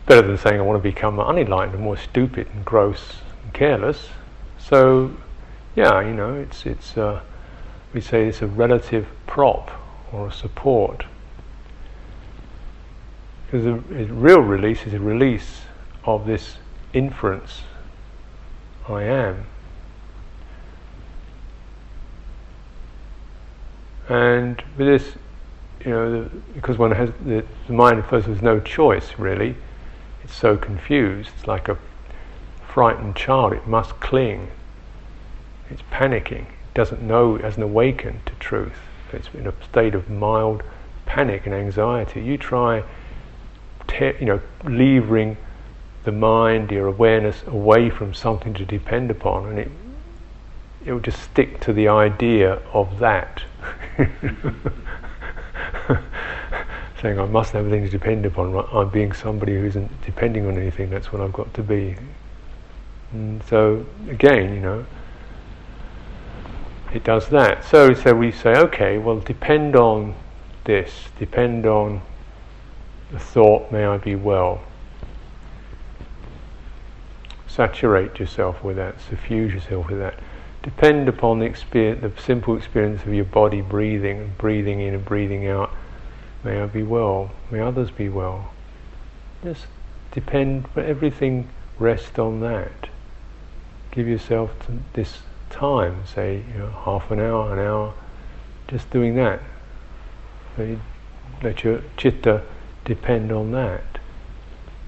[0.07, 4.09] Better than saying I want to become unenlightened and more stupid and gross and careless.
[4.59, 5.15] So,
[5.75, 7.21] yeah, you know, it's, it's uh,
[7.93, 9.71] we say it's a relative prop
[10.13, 11.05] or a support.
[13.47, 15.63] Because the real release is a release
[16.05, 16.59] of this
[16.93, 17.63] inference
[18.89, 19.47] I am.
[24.09, 25.17] And with this
[25.85, 29.57] you know, the, because one has the, the mind first there's no choice really.
[30.23, 31.31] It's so confused.
[31.37, 31.77] It's like a
[32.67, 33.53] frightened child.
[33.53, 34.51] It must cling.
[35.71, 36.47] It's panicking.
[36.47, 37.37] It doesn't know.
[37.37, 38.79] It hasn't awakened to truth.
[39.13, 40.63] It's in a state of mild
[41.07, 42.23] panic and anxiety.
[42.23, 42.83] You try,
[43.87, 45.37] te- you know, levering
[46.05, 49.71] the mind, your awareness away from something to depend upon, and it
[50.85, 53.43] it will just stick to the idea of that.
[57.01, 58.55] Saying I must have everything to depend upon.
[58.73, 60.91] I'm being somebody who isn't depending on anything.
[60.91, 61.97] That's what I've got to be.
[63.13, 64.85] And so again, you know,
[66.93, 67.65] it does that.
[67.65, 70.15] So so we say, okay, well, depend on
[70.65, 71.09] this.
[71.19, 72.03] Depend on
[73.11, 73.73] the thought.
[73.73, 74.61] May I be well
[77.47, 80.19] saturate yourself with that, suffuse yourself with that
[80.65, 85.71] depend upon the the simple experience of your body breathing, breathing in and breathing out.
[86.43, 87.31] May I be well.
[87.51, 88.51] May others be well.
[89.43, 89.67] Just
[90.11, 91.49] depend, but everything
[91.79, 92.89] rest on that.
[93.91, 94.53] Give yourself
[94.95, 95.19] this
[95.51, 97.93] time, say you know, half an hour, an hour,
[98.67, 99.41] just doing that.
[101.43, 102.43] Let your chitta
[102.87, 103.85] depend on that.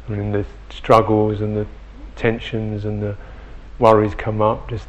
[0.09, 1.67] Mean, the struggles and the
[2.15, 3.17] tensions and the
[3.79, 4.87] worries come up, just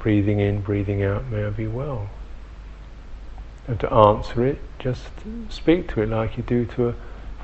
[0.00, 2.08] breathing in, breathing out, may I be well.
[3.68, 5.04] And to answer it, just
[5.48, 6.94] speak to it like you do to a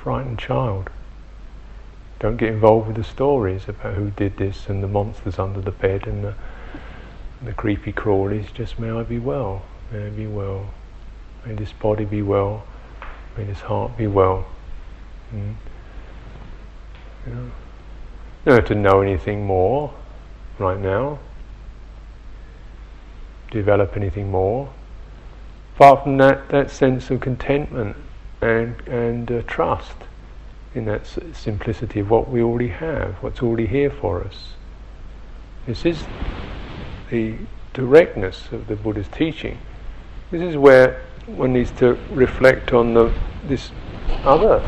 [0.02, 0.90] frightened child.
[2.18, 5.70] Don't get involved with the stories about who did this and the monsters under the
[5.70, 6.34] bed and the,
[7.44, 8.52] the creepy crawlies.
[8.54, 10.70] Just may I be well, may I be well.
[11.44, 12.66] May this body be well,
[13.36, 14.46] may this heart be well.
[15.32, 15.54] Mm.
[17.26, 17.50] You know, you
[18.46, 19.92] don't have to know anything more
[20.58, 21.18] right now
[23.50, 24.68] develop anything more.
[25.76, 27.96] Apart from that, that sense of contentment
[28.40, 29.96] and, and uh, trust
[30.74, 34.54] in that s- simplicity of what we already have, what's already here for us.
[35.66, 36.04] This is
[37.10, 37.34] the
[37.72, 39.58] directness of the Buddha's teaching.
[40.30, 43.12] This is where one needs to reflect on the,
[43.44, 43.70] this
[44.24, 44.60] other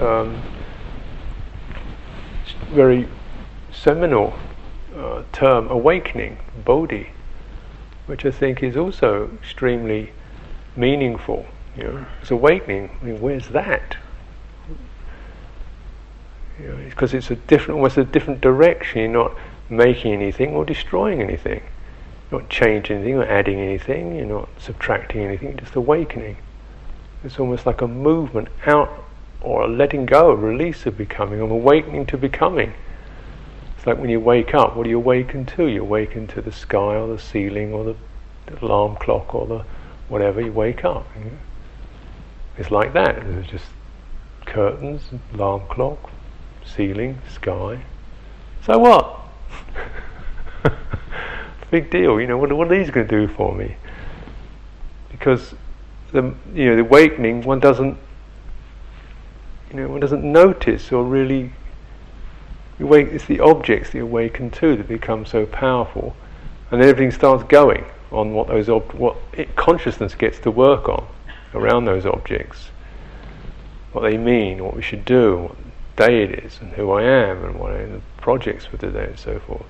[0.00, 0.40] um,
[2.70, 3.08] very
[3.72, 4.34] seminal
[4.96, 7.10] uh, term, awakening, bodhi
[8.06, 10.12] which I think is also extremely
[10.76, 11.46] meaningful.
[11.76, 12.96] You know, it's awakening.
[13.00, 13.96] I mean, where's that?
[16.58, 19.00] You know, because it's, a different, almost a different direction.
[19.00, 19.36] You're not
[19.68, 21.62] making anything or destroying anything.
[22.30, 24.16] You're not changing anything or adding anything.
[24.16, 25.50] You're not subtracting anything.
[25.50, 26.38] You're just awakening.
[27.24, 29.04] It's almost like a movement out
[29.40, 32.72] or a letting go, a release of becoming, of awakening to becoming.
[33.86, 35.66] Like when you wake up, what do you awaken to?
[35.66, 37.96] You awaken to the sky or the ceiling or the,
[38.46, 39.64] the alarm clock or the
[40.08, 41.06] whatever, you wake up.
[41.16, 41.36] You know?
[42.58, 43.14] It's like that.
[43.14, 43.66] There's just
[44.44, 45.02] curtains,
[45.34, 46.10] alarm clock,
[46.64, 47.84] ceiling, sky.
[48.64, 49.20] So what?
[51.70, 53.76] Big deal, you know, what, what are these going to do for me?
[55.10, 55.54] Because
[56.12, 57.96] the you know, the awakening one doesn't
[59.70, 61.52] you know, one doesn't notice or really
[62.78, 66.14] you wake, it's the objects that you awaken to that become so powerful,
[66.70, 70.88] and then everything starts going on what those ob- what it, consciousness gets to work
[70.88, 71.06] on
[71.54, 72.68] around those objects,
[73.92, 75.56] what they mean, what we should do, what
[75.96, 79.18] day it is, and who I am, and what are the projects for today, and
[79.18, 79.66] so forth.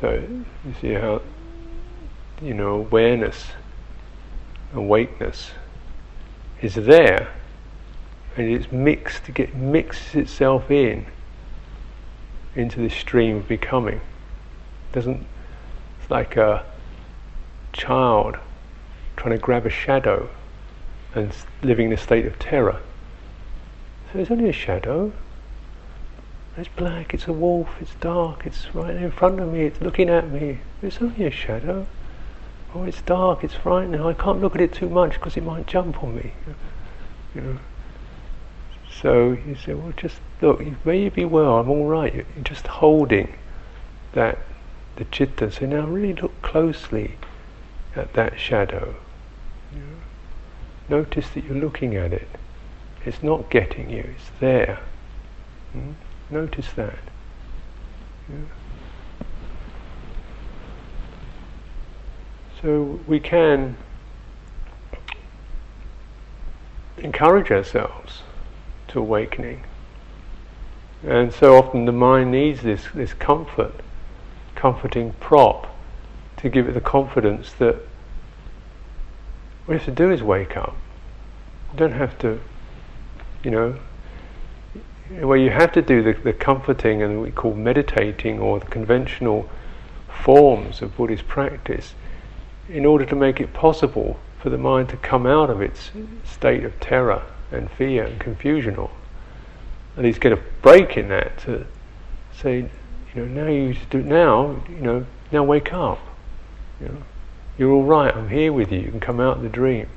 [0.00, 1.22] So you see how
[2.42, 3.46] you know awareness,
[4.74, 5.52] awakeness
[6.62, 7.32] is there
[8.38, 11.06] and it's mixed, it mixes itself in
[12.54, 13.96] into this stream of becoming.
[13.96, 15.26] It doesn't
[16.00, 16.64] it's like a
[17.72, 18.36] child
[19.16, 20.30] trying to grab a shadow
[21.14, 22.80] and living in a state of terror.
[24.12, 25.12] So it's only a shadow.
[26.56, 30.08] It's black, it's a wolf, it's dark, it's right in front of me, it's looking
[30.08, 30.58] at me.
[30.82, 31.86] It's only a shadow.
[32.74, 34.00] Oh, it's dark, it's frightening.
[34.00, 36.32] I can't look at it too much because it might jump on me.
[37.34, 37.58] You know.
[39.00, 42.14] So you say, well, just look, may you be well, I'm all right.
[42.14, 43.36] You're just holding
[44.12, 44.38] that,
[44.96, 45.52] the chitta.
[45.52, 47.14] So now really look closely
[47.94, 48.96] at that shadow.
[50.88, 52.28] Notice that you're looking at it.
[53.04, 54.80] It's not getting you, it's there.
[55.72, 55.92] Hmm?
[56.30, 56.98] Notice that.
[58.28, 58.36] Yeah.
[62.60, 63.76] So we can
[66.96, 68.22] encourage ourselves
[68.88, 69.64] to awakening.
[71.06, 73.74] And so often the mind needs this, this comfort,
[74.54, 75.74] comforting prop,
[76.38, 77.76] to give it the confidence that
[79.66, 80.74] What you have to do is wake up.
[81.72, 82.40] You don't have to,
[83.44, 83.78] you know,
[85.20, 89.48] where you have to do the, the comforting and we call meditating or the conventional
[90.08, 91.94] forms of Buddhist practice
[92.68, 95.90] in order to make it possible for the mind to come out of its
[96.24, 98.90] state of terror and fear and confusion or
[99.96, 101.66] at least get a break in that to
[102.32, 102.70] say,
[103.14, 105.98] you know, now you do now, you know, now wake up.
[106.80, 107.02] You know,
[107.58, 108.14] you're all right.
[108.14, 108.78] I'm here with you.
[108.78, 109.88] You can come out of the dream.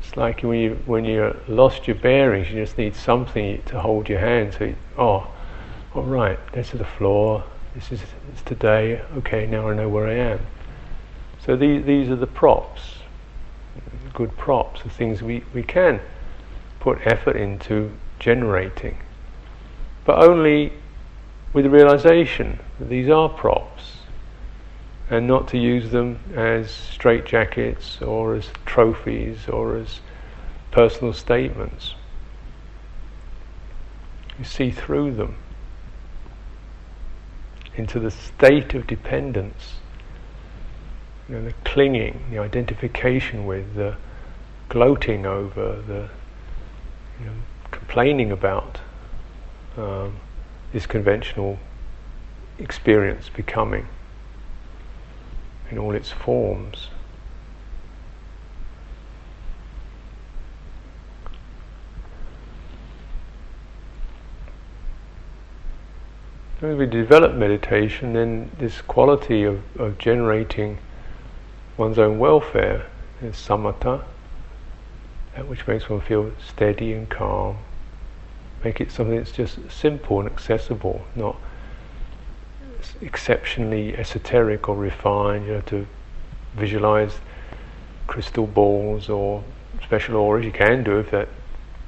[0.00, 4.08] It's like when you when you lost your bearings, you just need something to hold
[4.08, 4.54] your hand.
[4.54, 5.30] So, you, oh,
[5.94, 7.44] all right, this is the floor.
[7.74, 8.00] This is
[8.32, 9.02] it's today.
[9.18, 10.40] Okay, now I know where I am.
[11.44, 12.95] So these these are the props,
[14.16, 16.00] good props, the things we, we can
[16.80, 18.96] put effort into generating,
[20.04, 20.72] but only
[21.52, 23.98] with the realization that these are props
[25.10, 30.00] and not to use them as straitjackets or as trophies or as
[30.70, 31.94] personal statements.
[34.38, 35.36] You see through them
[37.76, 39.74] into the state of dependence,
[41.28, 43.96] you know, the clinging, the identification with, the
[44.68, 46.08] gloating over, the
[47.20, 47.32] you know,
[47.70, 48.80] complaining about
[49.76, 50.16] um,
[50.72, 51.58] this conventional
[52.58, 53.86] experience becoming
[55.70, 56.88] in all its forms.
[66.60, 70.78] When we develop meditation, then this quality of, of generating
[71.76, 72.86] one's own welfare
[73.22, 74.04] is samatha,
[75.44, 77.58] which makes one feel steady and calm.
[78.64, 81.36] Make it something that's just simple and accessible, not
[83.00, 85.46] exceptionally esoteric or refined.
[85.46, 85.86] You know, to
[86.54, 87.20] visualize
[88.06, 89.44] crystal balls or
[89.82, 90.44] special auras.
[90.44, 91.28] You can do if that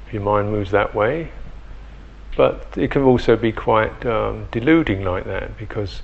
[0.06, 1.30] if your mind moves that way,
[2.36, 6.02] but it can also be quite um, deluding like that because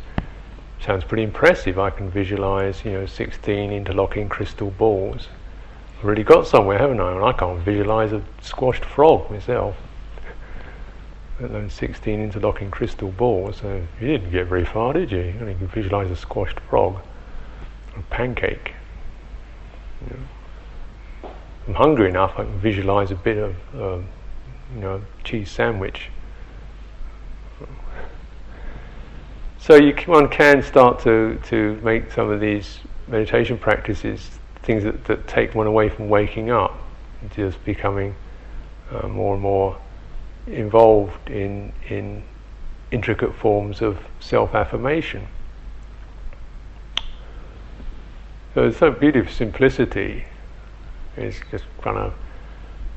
[0.78, 1.78] it sounds pretty impressive.
[1.78, 5.28] I can visualize, you know, 16 interlocking crystal balls.
[5.98, 7.12] I've really got somewhere, haven't I?
[7.12, 9.76] And I can't visualize a squashed frog myself
[11.40, 13.58] let alone 16 interlocking crystal balls.
[13.58, 15.20] So you didn't get very far, did you?
[15.20, 17.00] You only can visualize a squashed frog,
[17.96, 18.74] a pancake.
[21.66, 24.08] I'm hungry enough, I can visualize a bit of, um,
[24.74, 26.10] you know, cheese sandwich.
[29.58, 35.04] So you, one can start to, to make some of these meditation practices things that,
[35.04, 36.76] that take one away from waking up,
[37.34, 38.14] just becoming
[38.90, 39.78] uh, more and more
[40.46, 42.22] involved in in
[42.90, 45.26] intricate forms of self-affirmation.
[48.54, 50.24] So it's so beautiful simplicity.
[51.16, 52.14] It's just kind of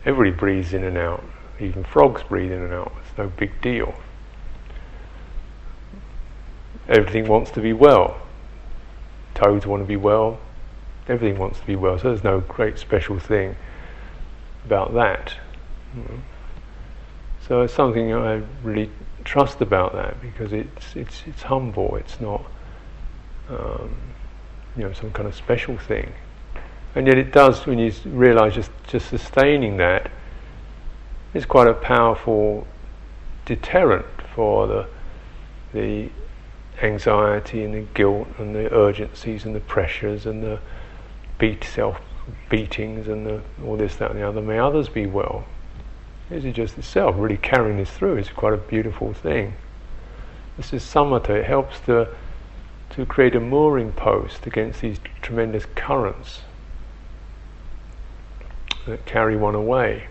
[0.05, 1.24] everybody breathes in and out.
[1.59, 2.93] Even frogs breathe in and out.
[3.01, 3.95] It's no big deal.
[6.88, 8.22] Everything wants to be well.
[9.34, 10.39] Toads want to be well.
[11.08, 11.97] Everything wants to be well.
[11.97, 13.55] So there's no great special thing
[14.66, 15.34] about that.
[15.95, 16.18] Mm-hmm.
[17.47, 18.89] So it's something I really
[19.24, 21.95] trust about that because it's it's it's humble.
[21.95, 22.45] It's not
[23.49, 23.95] um,
[24.76, 26.12] you know some kind of special thing,
[26.95, 30.12] and yet it does when you realise just just sustaining that
[31.34, 32.68] is quite a powerful
[33.45, 34.05] deterrent
[34.36, 34.88] for the
[35.74, 36.10] the
[36.82, 40.60] anxiety and the guilt and the urgencies and the pressures and the
[41.38, 42.00] beat self
[42.50, 44.42] beatings and the, all this that and the other.
[44.42, 45.46] May others be well.
[46.30, 49.54] This is just itself, really carrying this through is quite a beautiful thing.
[50.58, 52.10] This is samatha, it helps to,
[52.92, 56.42] to create a mooring post against these tremendous currents
[58.86, 60.08] that carry one away.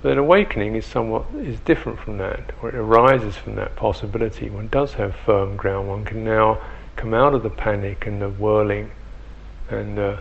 [0.00, 4.50] But an awakening is somewhat is different from that, or it arises from that possibility.
[4.50, 5.88] One does have firm ground.
[5.88, 6.58] One can now
[6.96, 8.90] come out of the panic and the whirling
[9.78, 10.20] and the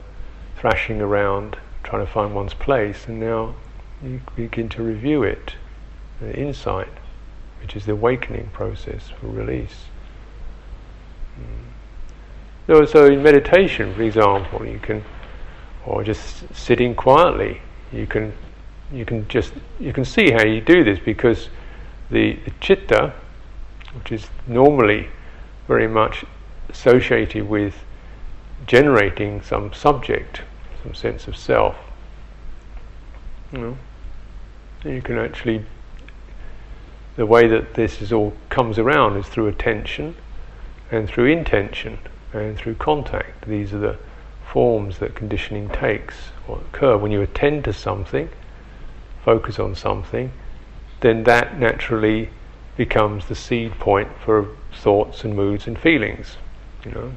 [0.58, 3.56] thrashing around, trying to find one's place, and now
[4.04, 5.56] you begin to review it,
[6.20, 6.88] the insight,
[7.62, 9.86] which is the awakening process for release.
[11.40, 11.72] Mm.
[12.68, 15.04] So, so in meditation, for example, you can,
[15.86, 18.34] or just sitting quietly, you can,
[18.92, 21.50] you can just, you can see how you do this because
[22.10, 23.14] the, the chitta,
[23.96, 25.10] which is normally
[25.68, 26.24] very much
[26.70, 27.74] associated with
[28.68, 30.42] generating some subject,
[30.84, 31.76] some sense of self.
[33.52, 33.78] You know,
[34.86, 35.66] you can actually,
[37.16, 40.16] the way that this is all comes around is through attention
[40.90, 42.00] and through intention
[42.34, 43.48] and through contact.
[43.48, 43.98] These are the
[44.52, 46.16] forms that conditioning takes
[46.48, 46.98] or occur.
[46.98, 48.30] When you attend to something,
[49.24, 50.32] focus on something,
[51.02, 52.30] then that naturally
[52.78, 56.38] becomes the seed point for thoughts and moods and feelings,
[56.86, 57.12] you know,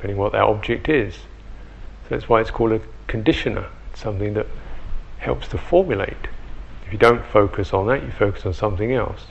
[0.00, 1.14] depending what that object is.
[1.14, 4.46] So that's why it's called a conditioner, it's something that
[5.18, 6.16] helps to formulate.
[6.86, 9.26] If you don't focus on that, you focus on something else.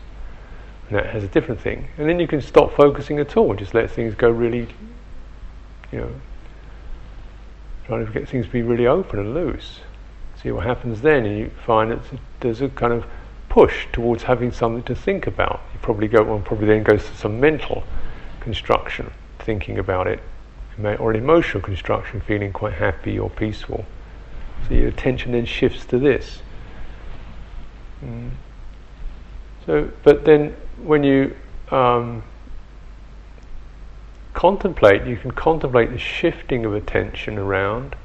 [0.88, 1.88] And that has a different thing.
[1.98, 4.68] And then you can stop focusing at all, just let things go really,
[5.92, 6.12] you know,
[7.88, 9.80] trying to get things to be really open and loose.
[10.40, 12.00] See what happens then, and you find that
[12.42, 13.06] there's a kind of
[13.50, 15.62] push towards having something to think about.
[15.74, 17.84] You probably go one probably then goes to some mental
[18.40, 20.20] construction, thinking about it,
[20.86, 23.86] or an emotional construction, feeling quite happy or peaceful.
[24.68, 26.42] So your attention then shifts to this.
[28.04, 28.32] Mm.
[29.66, 31.36] So, but then when you
[31.72, 32.24] um,
[34.34, 37.96] contemplate, you can contemplate the shifting of attention around,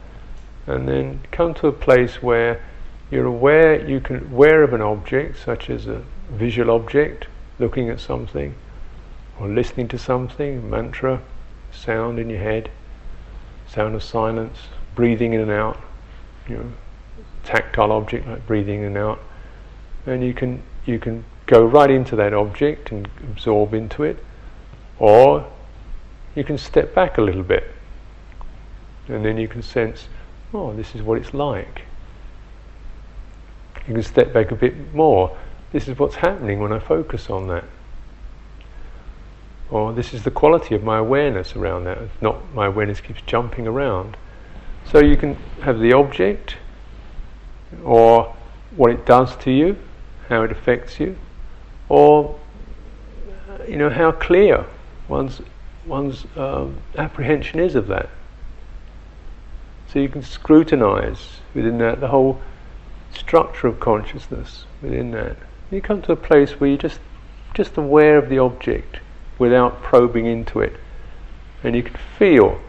[0.66, 2.64] and then come to a place where
[3.10, 7.26] you're aware, you can aware of an object, such as a visual object,
[7.58, 8.54] looking at something,
[9.38, 11.22] or listening to something, mantra,
[11.74, 12.70] sound in your head,
[13.66, 14.58] sound of silence,
[14.94, 15.80] breathing in and out,
[16.48, 16.72] you know,
[17.42, 19.20] tactile object like breathing in and out,
[20.06, 24.24] and you can you can go right into that object and absorb into it,
[24.98, 25.50] or
[26.34, 27.64] you can step back a little bit,
[29.08, 30.08] and then you can sense,
[30.52, 31.82] oh, this is what it's like.
[33.86, 35.36] You can step back a bit more.
[35.72, 37.64] This is what's happening when I focus on that.
[39.70, 41.98] Or this is the quality of my awareness around that.
[41.98, 44.16] It's not my awareness keeps jumping around.
[44.90, 46.56] So you can have the object,
[47.82, 48.34] or
[48.76, 49.76] what it does to you,
[50.28, 51.16] how it affects you,
[51.88, 52.38] or
[53.66, 54.66] you know how clear
[55.08, 55.40] one's
[55.86, 58.10] one's um, apprehension is of that.
[59.88, 62.40] So you can scrutinize within that the whole
[63.14, 65.36] structure of consciousness within that.
[65.70, 67.00] You come to a place where you're just
[67.54, 68.98] just aware of the object
[69.38, 70.74] without probing into it,
[71.62, 72.60] and you can feel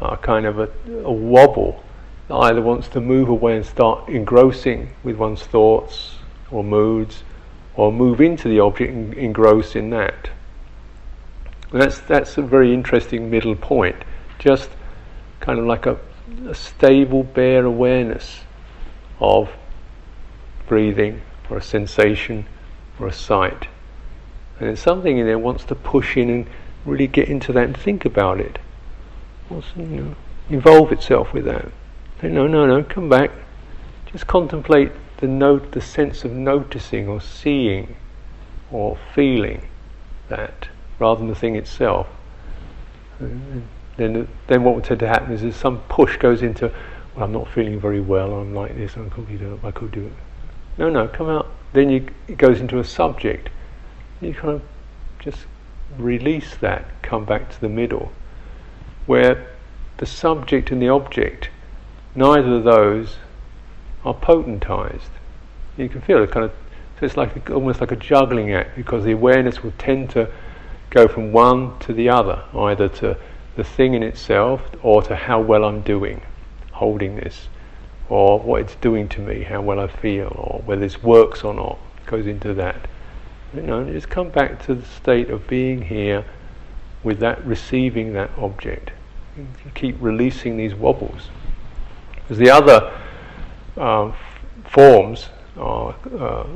[0.00, 0.68] a kind of a,
[1.04, 1.82] a wobble
[2.28, 6.16] that either wants to move away and start engrossing with one's thoughts
[6.50, 7.22] or moods,
[7.74, 10.30] or move into the object and engross in that.
[11.70, 13.96] And that's that's a very interesting middle point.
[14.38, 14.70] Just
[15.40, 15.98] kind of like a,
[16.46, 18.40] a stable, bare awareness
[19.20, 19.50] of
[20.66, 22.46] breathing or a sensation
[22.98, 23.68] or a sight.
[24.62, 26.46] And then something in there wants to push in and
[26.84, 28.60] really get into that and think about it.
[29.48, 30.14] To, you know,
[30.50, 31.66] involve itself with that.
[32.20, 33.32] Say, no, no, no, come back.
[34.06, 37.96] Just contemplate the note, the sense of noticing or seeing
[38.70, 39.66] or feeling
[40.28, 40.68] that,
[41.00, 42.06] rather than the thing itself.
[43.18, 46.72] And then, then what would tend to happen is, is some push goes into,
[47.16, 48.32] well, I'm not feeling very well.
[48.34, 48.96] I'm like this.
[48.96, 49.66] I could do it.
[49.66, 50.12] I could do it.
[50.78, 51.50] No, no, come out.
[51.72, 53.48] Then you, it goes into a subject.
[54.22, 54.62] You kind of
[55.18, 55.40] just
[55.98, 58.12] release that, come back to the middle,
[59.06, 59.48] where
[59.98, 61.50] the subject and the object,
[62.14, 63.16] neither of those
[64.04, 65.10] are potentized.
[65.76, 66.52] You can feel it kind of,
[66.98, 70.30] so it's like almost like a juggling act because the awareness will tend to
[70.90, 73.16] go from one to the other, either to
[73.56, 76.22] the thing in itself or to how well I'm doing
[76.70, 77.48] holding this
[78.08, 81.54] or what it's doing to me, how well I feel, or whether this works or
[81.54, 82.88] not, goes into that.
[83.54, 86.24] You know, just come back to the state of being here
[87.02, 88.92] with that, receiving that object.
[89.36, 91.28] You keep releasing these wobbles.
[92.14, 92.92] Because the other
[93.76, 94.16] uh, f-
[94.64, 95.94] forms uh, uh,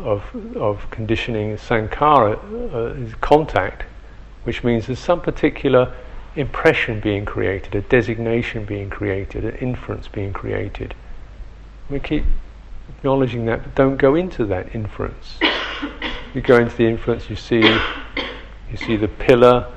[0.05, 0.23] of,
[0.57, 2.39] of conditioning, sankhara,
[2.73, 3.85] uh, is contact,
[4.45, 5.95] which means there's some particular
[6.35, 10.95] impression being created, a designation being created, an inference being created.
[11.91, 12.25] We keep
[12.89, 15.39] acknowledging that, but don't go into that inference.
[16.37, 17.61] You go into the inference, you see,
[18.71, 19.73] you see the pillar,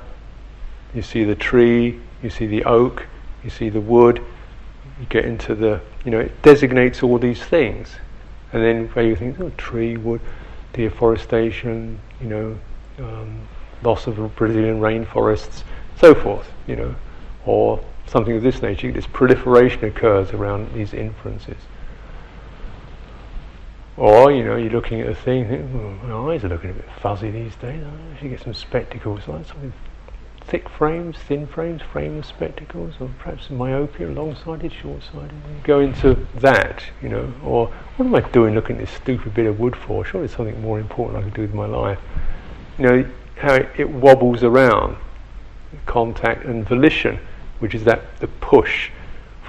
[0.94, 3.06] you see the tree, you see the oak,
[3.42, 4.22] you see the wood.
[5.00, 7.96] You get into the, you know, it designates all these things,
[8.52, 10.20] and then where you think, oh, tree, wood,
[10.74, 12.58] deforestation, you know,
[12.98, 13.40] um,
[13.82, 15.62] loss of Brazilian rainforests,
[15.96, 16.94] so forth, you know,
[17.46, 18.92] or something of this nature.
[18.92, 21.56] This proliferation occurs around these inferences.
[24.00, 26.72] Or, you know, you're looking at a thing, think, oh, my eyes are looking a
[26.72, 27.84] bit fuzzy these days.
[27.84, 29.74] I should get some spectacles, like something
[30.46, 35.34] thick frames, thin frames, frameless spectacles, or perhaps myopia, long-sighted, short-sighted.
[35.64, 37.66] Go into that, you know, or
[37.98, 40.02] what am I doing looking at this stupid bit of wood for?
[40.02, 41.98] Surely there's something more important I could do with my life.
[42.78, 44.96] You know, how it, it wobbles around,
[45.84, 47.20] contact and volition,
[47.58, 48.90] which is that the push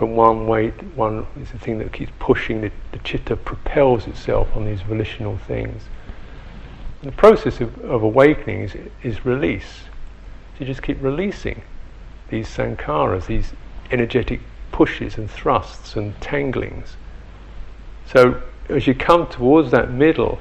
[0.01, 4.47] from one way, one is the thing that keeps pushing the, the chitta propels itself
[4.55, 5.83] on these volitional things.
[7.03, 9.81] The process of, of awakening is, is release.
[10.53, 11.61] So you just keep releasing
[12.29, 13.53] these sankharas, these
[13.91, 14.39] energetic
[14.71, 16.95] pushes and thrusts and tanglings.
[18.07, 20.39] So as you come towards that middle,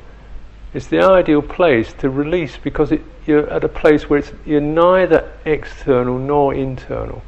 [0.73, 5.31] it's the ideal place to release because it, you're at a place where you're neither
[5.45, 7.23] external nor internal.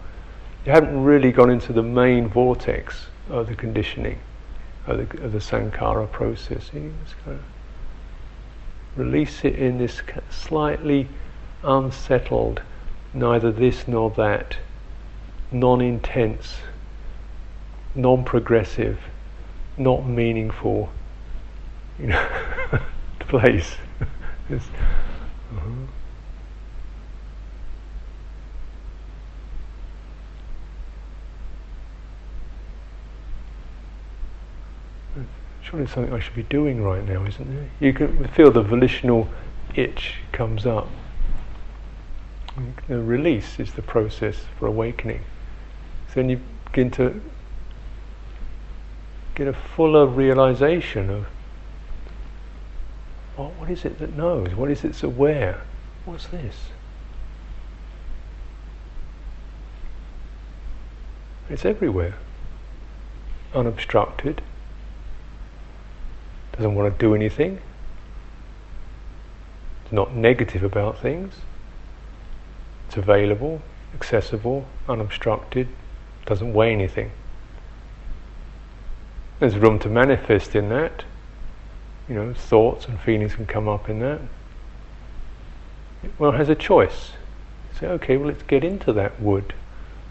[0.64, 4.20] You haven't really gone into the main vortex of the conditioning,
[4.86, 6.70] of the, of the sankhara process.
[6.72, 7.44] You just kind of
[8.96, 11.08] release it in this slightly
[11.64, 12.62] unsettled,
[13.12, 14.56] neither this nor that,
[15.50, 16.58] non intense,
[17.96, 19.00] non progressive,
[19.76, 20.90] not meaningful
[21.98, 22.28] you know,
[23.20, 23.74] place.
[24.52, 25.68] uh-huh.
[35.72, 37.70] Surely something I should be doing right now, isn't it?
[37.80, 39.26] You can feel the volitional
[39.74, 40.86] itch comes up.
[42.88, 45.22] The release is the process for awakening.
[46.08, 47.22] So then you begin to
[49.34, 51.26] get a fuller realization of
[53.58, 54.54] what is it that knows?
[54.54, 55.62] What is it that's aware?
[56.04, 56.54] What's this?
[61.48, 62.16] It's everywhere,
[63.54, 64.42] unobstructed,
[66.52, 67.60] doesn't want to do anything,
[69.84, 71.34] it's not negative about things,
[72.88, 73.62] it's available,
[73.94, 75.68] accessible, unobstructed,
[76.26, 77.10] doesn't weigh anything.
[79.40, 81.04] There's room to manifest in that.
[82.08, 84.20] You know, thoughts and feelings can come up in that.
[86.18, 87.12] Well, has a choice.
[87.78, 89.54] Say, okay, well, let's get into that wood,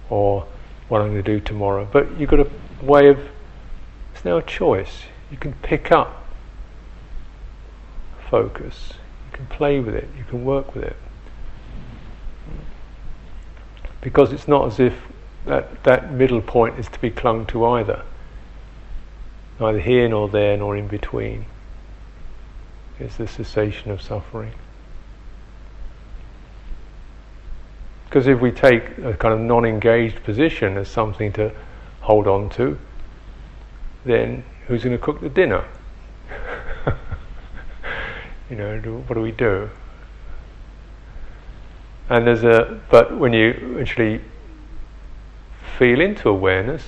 [0.09, 0.45] or
[0.87, 1.87] what I'm going to do tomorrow.
[1.89, 2.49] But you've got a
[2.81, 3.19] way of.
[4.13, 5.03] It's now a choice.
[5.29, 6.20] You can pick up
[8.32, 8.93] focus.
[9.29, 10.07] You can play with it.
[10.17, 10.95] You can work with it.
[14.01, 14.95] Because it's not as if
[15.45, 18.03] that, that middle point is to be clung to either
[19.61, 21.45] neither here nor there nor in between.
[22.99, 24.53] It's the cessation of suffering.
[28.05, 31.51] Because if we take a kind of non engaged position as something to
[32.01, 32.77] hold on to,
[34.03, 35.65] then who's going to cook the dinner?
[38.51, 38.77] You know,
[39.07, 39.69] what do we do?
[42.09, 44.19] And there's a, but when you actually
[45.79, 46.83] feel into awareness,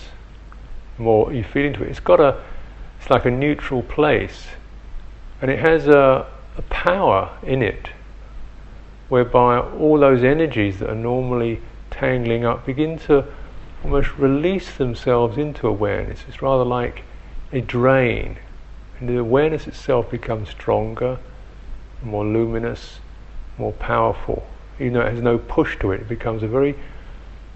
[0.97, 2.41] more you feel into it, it's got a,
[2.99, 4.47] it's like a neutral place,
[5.41, 7.89] and it has a, a power in it
[9.07, 11.61] whereby all those energies that are normally
[11.91, 13.24] tangling up begin to
[13.86, 16.26] almost release themselves into awareness.
[16.28, 17.03] It's rather like
[17.53, 18.38] a drain,
[18.99, 21.20] and the awareness itself becomes stronger,
[22.04, 22.99] more luminous,
[23.58, 24.45] more powerful.
[24.80, 26.76] Even though it has no push to it, it becomes a very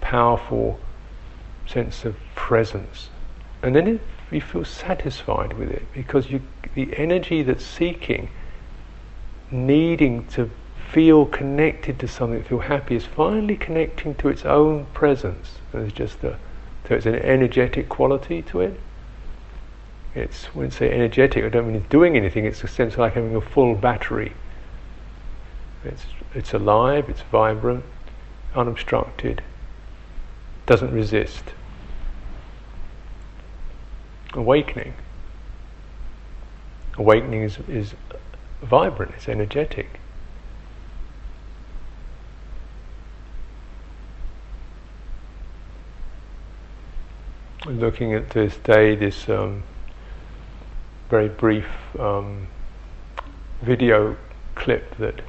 [0.00, 0.78] powerful
[1.66, 3.10] sense of presence.
[3.62, 6.42] And then it you feel satisfied with it because you,
[6.74, 8.28] the energy that's seeking,
[9.50, 10.50] needing to
[10.92, 15.58] feel connected to something, feel happy, is finally connecting to its own presence.
[15.72, 16.38] There's just a,
[16.86, 18.80] so it's an energetic quality to it.
[20.18, 22.44] It's when I say energetic, I don't mean it's doing anything.
[22.44, 24.32] It's a sense like having a full battery.
[25.84, 27.84] It's it's alive, it's vibrant,
[28.54, 29.42] unobstructed,
[30.66, 31.44] doesn't resist
[34.34, 34.94] awakening.
[36.96, 37.94] Awakening is, is
[38.62, 40.00] vibrant, it's energetic.
[47.66, 49.62] Looking at this day, this um,
[51.08, 51.66] very brief
[51.98, 52.46] um,
[53.62, 54.16] video
[54.54, 55.20] clip that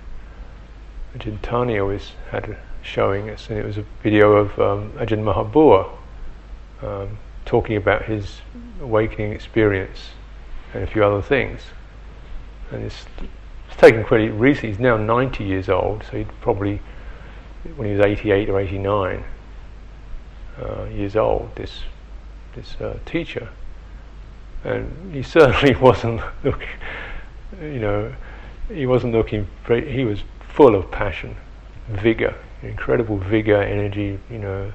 [1.16, 5.90] Ajahn Tani always had showing us, and it was a video of um, Ajahn Mahabua
[6.82, 8.42] um, talking about his
[8.82, 10.10] awakening experience
[10.74, 11.62] and a few other things.
[12.72, 13.06] And it's,
[13.68, 14.70] it's taken pretty recently.
[14.70, 16.82] He's now 90 years old, so he'd probably,
[17.76, 19.24] when he was 88 or 89
[20.62, 21.82] uh, years old, this
[22.56, 23.48] this uh, teacher,
[24.64, 26.68] and he certainly wasn't looking,
[27.62, 28.14] you know,
[28.70, 29.48] he wasn't looking.
[29.68, 31.36] He was full of passion,
[31.90, 34.72] vigor, incredible vigor, energy, you know,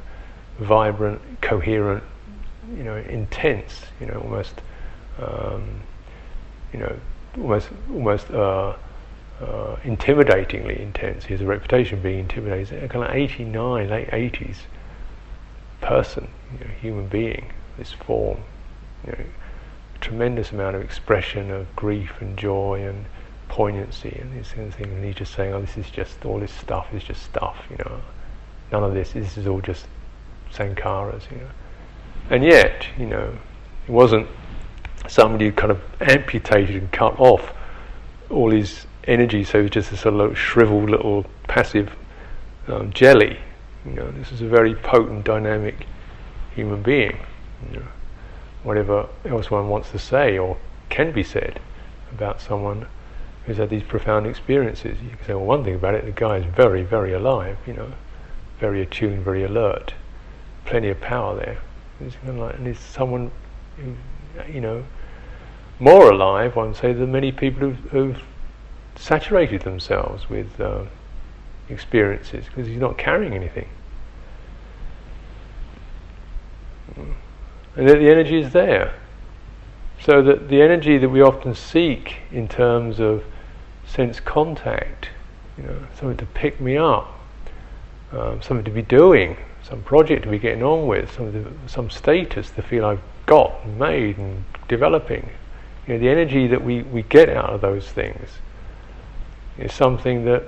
[0.58, 2.02] vibrant, coherent,
[2.76, 4.54] you know, intense, you know, almost,
[5.20, 5.80] um,
[6.72, 6.96] you know,
[7.36, 8.74] almost, almost uh,
[9.40, 11.24] uh, intimidatingly intense.
[11.24, 12.82] He has a reputation being intimidating.
[12.82, 14.56] A kind of 89, late 80s
[15.80, 18.38] person, you know, human being, this form.
[19.06, 19.24] You know,
[20.04, 23.06] tremendous amount of expression of grief and joy and
[23.48, 24.92] poignancy and these kind of things.
[24.92, 27.76] And he's just saying, "Oh, this is just all this stuff is just stuff." You
[27.78, 28.00] know,
[28.70, 29.12] none of this.
[29.12, 29.86] This is all just
[30.52, 31.30] sankharas.
[31.30, 31.50] You know,
[32.28, 33.32] and yet, you know,
[33.88, 34.28] it wasn't
[35.08, 37.54] somebody who kind of amputated and cut off
[38.28, 41.96] all his energy, so he was just a sort of shriveled little passive
[42.68, 43.38] um, jelly.
[43.86, 45.86] You know, this is a very potent, dynamic
[46.54, 47.16] human being.
[47.70, 47.86] You know,
[48.64, 50.56] whatever else one wants to say or
[50.88, 51.60] can be said
[52.10, 52.86] about someone
[53.46, 56.38] who's had these profound experiences, you can say, well, one thing about it, the guy
[56.38, 57.58] is very, very alive.
[57.66, 57.92] You know,
[58.58, 59.94] very attuned, very alert,
[60.64, 61.58] plenty of power there.
[62.00, 63.30] It's kind of like, and it's someone,
[63.76, 63.94] who,
[64.50, 64.84] you know,
[65.78, 68.22] more alive, one would say, than many people who've, who've
[68.96, 70.84] saturated themselves with uh,
[71.68, 73.68] experiences because he's not carrying anything.
[77.76, 78.94] And that the energy is there.
[80.00, 83.24] So that the energy that we often seek in terms of
[83.86, 85.08] sense contact,
[85.56, 87.18] you know, something to pick me up,
[88.12, 92.50] um, something to be doing, some project to be getting on with, some, some status
[92.50, 95.30] to feel I've got and made and developing.
[95.86, 98.28] You know, the energy that we, we get out of those things
[99.58, 100.42] is something that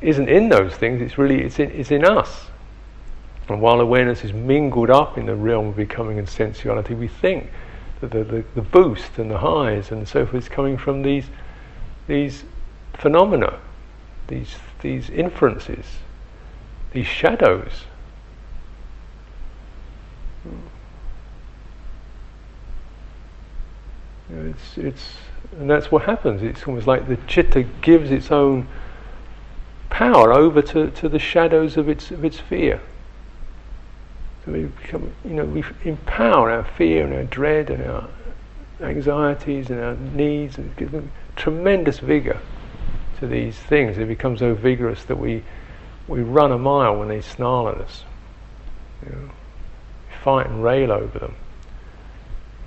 [0.00, 2.46] isn't in those things, it's really it's in, it's in us.
[3.48, 7.50] And while awareness is mingled up in the realm of becoming and sensuality, we think
[8.00, 11.26] that the, the, the boost and the highs and so forth is coming from these
[12.06, 12.44] these
[12.94, 13.58] phenomena,
[14.28, 15.84] these these inferences,
[16.92, 17.84] these shadows.
[24.30, 25.16] It's it's
[25.58, 26.42] and that's what happens.
[26.42, 28.66] It's almost like the chitta gives its own
[29.90, 32.80] power over to, to the shadows of its of its fear.
[34.44, 38.08] So we become, you know, we empower our fear and our dread and our
[38.80, 42.38] anxieties and our needs and give them tremendous vigor
[43.20, 43.96] to these things.
[43.96, 45.42] They become so vigorous that we
[46.06, 48.04] we run a mile when they snarl at us.
[49.04, 49.30] You know,
[50.22, 51.34] fight and rail over them.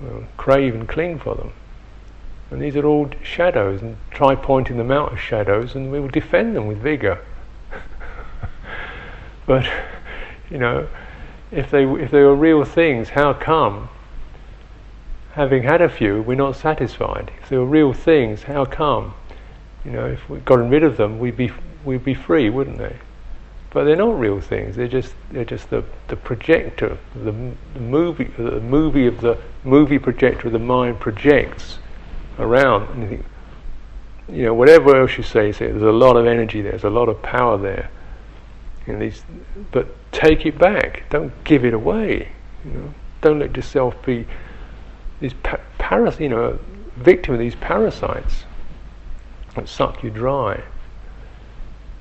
[0.00, 1.52] We crave and cling for them.
[2.50, 6.08] And these are all shadows, and try pointing them out as shadows, and we will
[6.08, 7.22] defend them with vigor.
[9.46, 9.70] but,
[10.50, 10.88] you know,
[11.50, 13.88] if they if they were real things, how come,
[15.32, 17.30] having had a few, we're not satisfied?
[17.42, 19.14] If they were real things, how come,
[19.84, 21.50] you know, if we gotten rid of them, we'd be
[21.84, 22.96] we'd be free, wouldn't they?
[23.70, 24.76] But they're not real things.
[24.76, 27.32] They're just they're just the, the projector, the,
[27.74, 31.78] the movie, the movie of the movie projector of the mind projects
[32.38, 32.88] around.
[32.90, 33.24] And you think,
[34.30, 36.90] you know, whatever else you say, say there's a lot of energy there, there's a
[36.90, 37.90] lot of power there.
[38.88, 39.22] You know, these,
[39.70, 41.04] but take it back.
[41.10, 42.32] Don't give it away.
[42.64, 44.26] You know, don't let yourself be
[45.20, 46.58] these pa- paras, you know,
[46.96, 48.44] victim of these parasites
[49.54, 50.62] that suck you dry.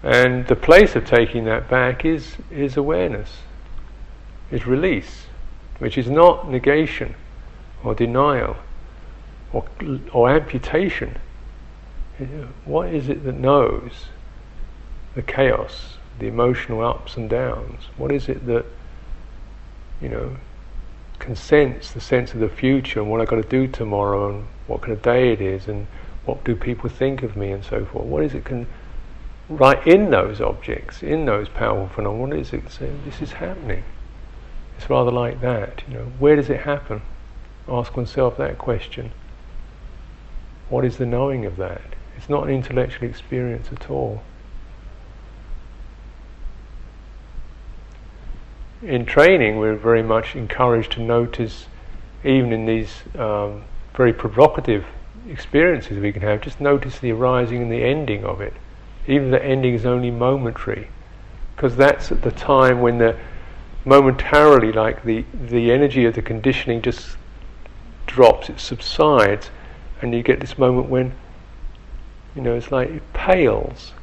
[0.01, 3.39] And the place of taking that back is is awareness,
[4.49, 5.25] is release,
[5.79, 7.15] which is not negation
[7.83, 8.55] or denial
[9.51, 9.65] or,
[10.13, 11.17] or amputation.
[12.63, 14.05] What is it that knows
[15.15, 17.83] the chaos, the emotional ups and downs?
[17.97, 18.65] What is it that,
[20.01, 20.37] you know,
[21.19, 24.47] can sense the sense of the future and what I've got to do tomorrow and
[24.67, 25.87] what kind of day it is and
[26.25, 28.05] what do people think of me and so forth?
[28.05, 28.67] What is it can
[29.49, 32.63] right in those objects, in those powerful phenomena, what is it
[33.05, 33.83] this is happening?
[34.77, 36.05] It's rather like that, you know.
[36.19, 37.01] Where does it happen?
[37.67, 39.11] Ask oneself that question.
[40.69, 41.81] What is the knowing of that?
[42.17, 44.21] It's not an intellectual experience at all.
[48.81, 51.65] In training, we're very much encouraged to notice,
[52.23, 53.63] even in these um,
[53.95, 54.85] very provocative
[55.27, 58.53] experiences we can have, just notice the arising and the ending of it.
[59.07, 60.89] Even the ending is only momentary,
[61.55, 63.17] because that's at the time when the
[63.83, 67.17] momentarily, like the the energy of the conditioning just
[68.05, 69.49] drops, it subsides,
[70.01, 71.13] and you get this moment when
[72.35, 73.93] you know it's like it pales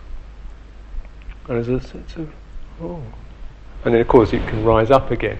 [1.46, 2.32] and there's a sense of
[2.82, 3.02] oh
[3.84, 5.38] and then of course it can rise up again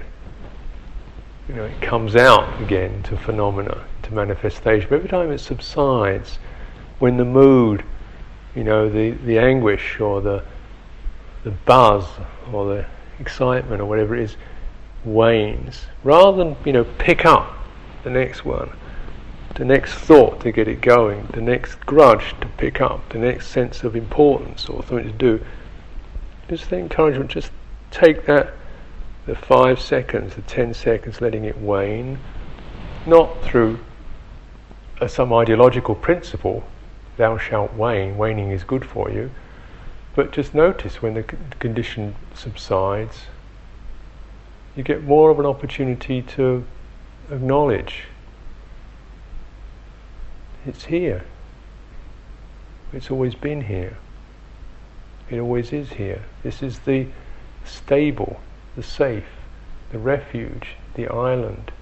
[1.49, 6.39] you know it comes out again to phenomena to manifestation but every time it subsides
[6.99, 7.85] when the mood
[8.55, 10.43] you know the, the anguish or the
[11.43, 12.07] the buzz
[12.53, 12.87] or the
[13.19, 14.37] excitement or whatever it is
[15.05, 17.55] wanes rather than you know pick up
[18.03, 18.71] the next one
[19.55, 23.49] the next thought to get it going, the next grudge to pick up, the next
[23.49, 25.45] sense of importance or something to do.
[26.49, 27.53] Just the encouragement, just
[27.95, 28.53] take that
[29.27, 32.19] the five seconds, the ten seconds, letting it wane,
[33.07, 33.79] not through
[35.01, 36.65] uh, some ideological principle,
[37.17, 39.31] thou shalt wane, waning is good for you,
[40.15, 43.23] but just notice when the condition subsides,
[44.77, 46.65] you get more of an opportunity to
[47.31, 48.05] acknowledge
[50.67, 51.25] it's here.
[52.93, 53.97] It's always been here.
[55.31, 56.23] It always is here.
[56.43, 57.07] This is the
[57.65, 58.41] stable,
[58.77, 59.25] the safe,
[59.91, 61.73] the refuge, the island,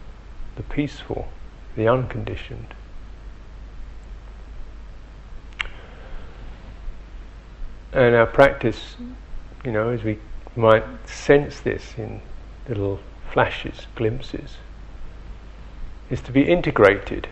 [0.57, 1.29] the peaceful,
[1.77, 2.75] the unconditioned.
[7.93, 8.97] And our practice,
[9.65, 10.19] you know, as we
[10.57, 12.21] might sense this in
[12.69, 14.57] little flashes, glimpses,
[16.11, 17.29] is to be integrated.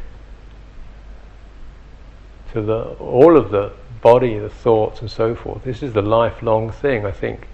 [2.53, 5.64] So the all of the body, the thoughts, and so forth.
[5.64, 7.05] This is the lifelong thing.
[7.07, 7.46] I think,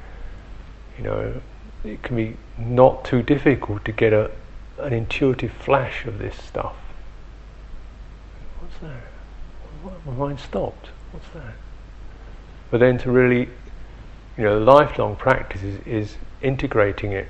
[0.99, 1.41] you know,
[1.85, 4.31] it can be not too difficult to get a
[4.79, 6.77] an intuitive flash of this stuff.
[8.61, 10.05] What's that?
[10.05, 10.89] My mind stopped.
[11.13, 11.55] What's that?
[12.71, 13.49] But then to really,
[14.37, 17.29] you know, lifelong practice is, is integrating it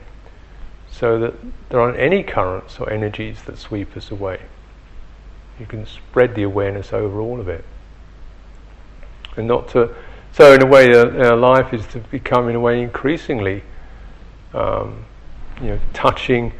[0.90, 1.34] so that
[1.68, 4.40] there aren't any currents or energies that sweep us away.
[5.60, 7.64] You can spread the awareness over all of it.
[9.36, 9.94] And not to,
[10.37, 13.62] so in a way, uh, our life is to become, in a way, increasingly,
[14.53, 15.07] um,
[15.62, 16.53] you know, touching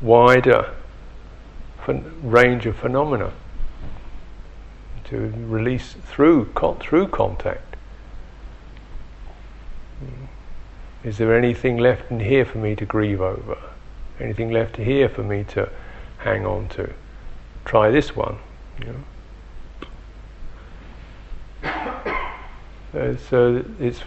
[0.00, 0.74] wider
[2.22, 3.30] range of phenomena
[5.04, 6.50] to release through
[6.80, 7.76] through contact.
[11.04, 13.58] Is there anything left in here for me to grieve over?
[14.18, 15.68] Anything left here for me to
[16.18, 16.92] hang on to?
[17.66, 18.38] Try this one.
[18.80, 19.04] You
[21.62, 22.09] know?
[22.94, 24.00] Uh, so it's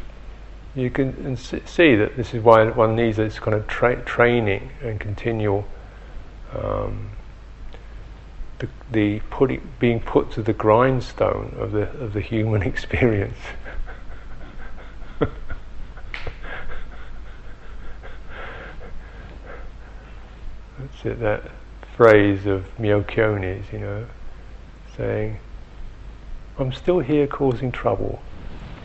[0.75, 4.99] you can see that this is why one needs this kind of tra- training and
[4.99, 5.65] continual
[6.55, 7.11] um,
[8.59, 9.21] the, the
[9.79, 13.37] being put to the grindstone of the of the human experience.
[20.79, 21.19] That's it.
[21.19, 21.51] That
[21.95, 24.07] phrase of Myokyoni's, you know,
[24.97, 25.39] saying,
[26.57, 28.21] "I'm still here causing trouble.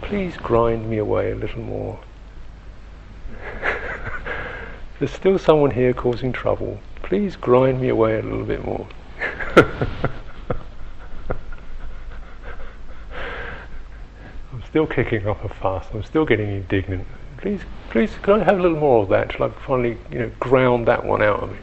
[0.03, 2.01] Please grind me away a little more."
[4.99, 8.87] There's still someone here causing trouble please grind me away a little bit more.
[14.53, 15.87] I'm still kicking off a fuss.
[15.95, 17.07] I'm still getting indignant.
[17.39, 19.33] Please, please, can I have a little more of that?
[19.33, 21.59] Shall I finally, you know, ground that one out of me?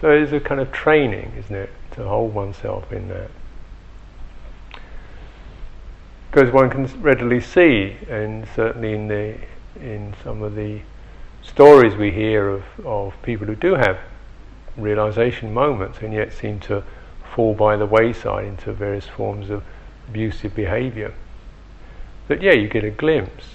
[0.00, 3.30] So it's a kind of training, isn't it, to hold oneself in that.
[6.36, 9.38] Because one can readily see, and certainly in the
[9.80, 10.82] in some of the
[11.40, 13.98] stories we hear of, of people who do have
[14.76, 16.84] realization moments and yet seem to
[17.34, 19.64] fall by the wayside into various forms of
[20.10, 21.14] abusive behavior.
[22.28, 23.54] But yeah, you get a glimpse.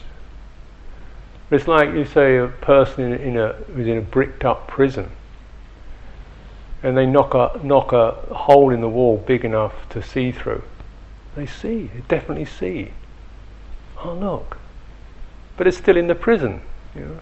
[1.51, 5.11] It's like you say a person in, in a who's in a bricked up prison,
[6.82, 10.63] and they knock a knock a hole in the wall big enough to see through.
[11.36, 12.93] They see, they definitely see.
[14.03, 14.57] Oh look,
[15.57, 16.61] but it's still in the prison.
[16.95, 17.19] You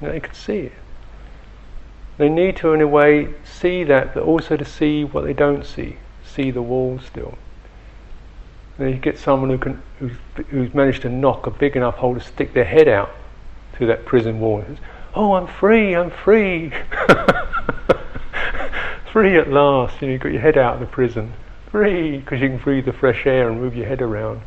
[0.00, 0.72] know, they can see it.
[2.20, 5.64] They need to, in a way, see that, but also to see what they don't
[5.64, 7.38] see, see the wall still.
[8.78, 10.12] And you get someone who can, who's,
[10.48, 13.10] who's managed to knock a big enough hole to stick their head out
[13.72, 14.62] through that prison wall.
[14.66, 14.78] Says,
[15.14, 16.72] oh, I'm free, I'm free.
[19.12, 20.00] free at last.
[20.00, 21.32] You know, you've got your head out of the prison.
[21.70, 24.42] Free, because you can breathe the fresh air and move your head around.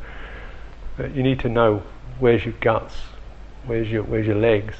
[0.97, 1.83] But you need to know
[2.19, 2.95] where's your guts,
[3.65, 4.75] where's your, where's your legs.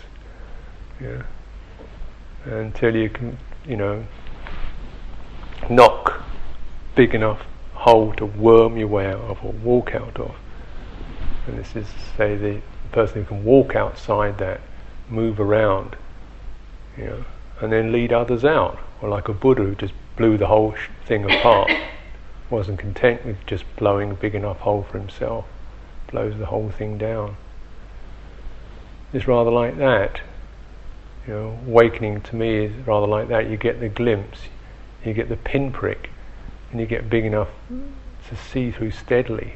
[1.02, 1.24] Yeah
[2.46, 4.06] until you can, you know,
[5.70, 6.24] knock
[6.96, 7.42] big enough
[7.74, 10.36] hole to worm your way out of or walk out of.
[11.48, 11.88] And this is,
[12.18, 14.62] say, the person who can walk outside that,
[15.10, 15.96] move around,
[16.98, 17.26] you know,
[17.62, 18.80] and then lead others out.
[19.02, 20.76] Or like a Buddha who just blew the whole
[21.06, 21.72] thing apart,
[22.54, 25.46] wasn't content with just blowing a big enough hole for himself,
[26.12, 27.36] blows the whole thing down.
[29.12, 30.22] It's rather like that.
[31.26, 33.50] You know, awakening to me is rather like that.
[33.50, 34.42] You get the glimpse,
[35.04, 36.12] you get the pinprick,
[36.72, 37.50] and you get big enough
[38.30, 39.56] to see through steadily.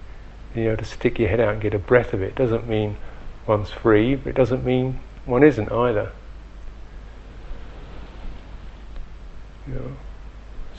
[0.56, 2.34] You know, to stick your head out and get a breath of it.
[2.34, 2.98] Doesn't mean
[3.46, 6.12] one's free, but it doesn't mean one isn't either.
[9.68, 9.98] You know.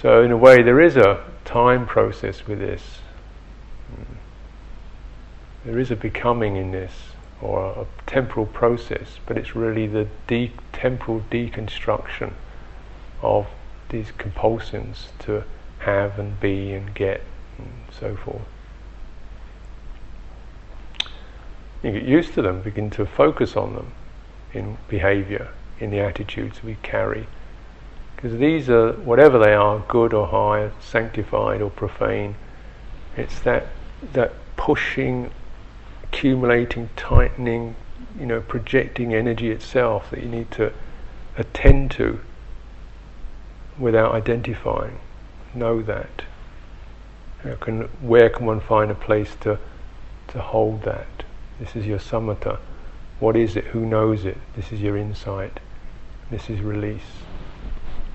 [0.00, 3.00] So in a way, there is a time process with this.
[5.64, 6.92] There is a becoming in this,
[7.42, 12.32] or a, temporal process, but it's really the de- temporal deconstruction
[13.22, 13.46] of
[13.90, 15.44] these compulsions to
[15.80, 17.22] have and be and get
[17.58, 18.40] and so forth.
[21.82, 23.92] You get used to them, begin to focus on them
[24.52, 25.48] in behavior,
[25.80, 27.26] in the attitudes we carry.
[28.18, 32.34] Because these are, whatever they are, good or high, sanctified or profane,
[33.16, 33.68] it's that,
[34.12, 35.30] that pushing,
[36.02, 37.76] accumulating, tightening,
[38.18, 40.72] you know, projecting energy itself that you need to
[41.36, 42.18] attend to
[43.78, 44.98] without identifying.
[45.54, 46.24] Know that.
[47.44, 49.60] How Can, where can one find a place to,
[50.26, 51.22] to hold that?
[51.60, 52.58] This is your samatha.
[53.20, 53.66] What is it?
[53.66, 54.38] Who knows it?
[54.56, 55.60] This is your insight.
[56.32, 57.27] This is release.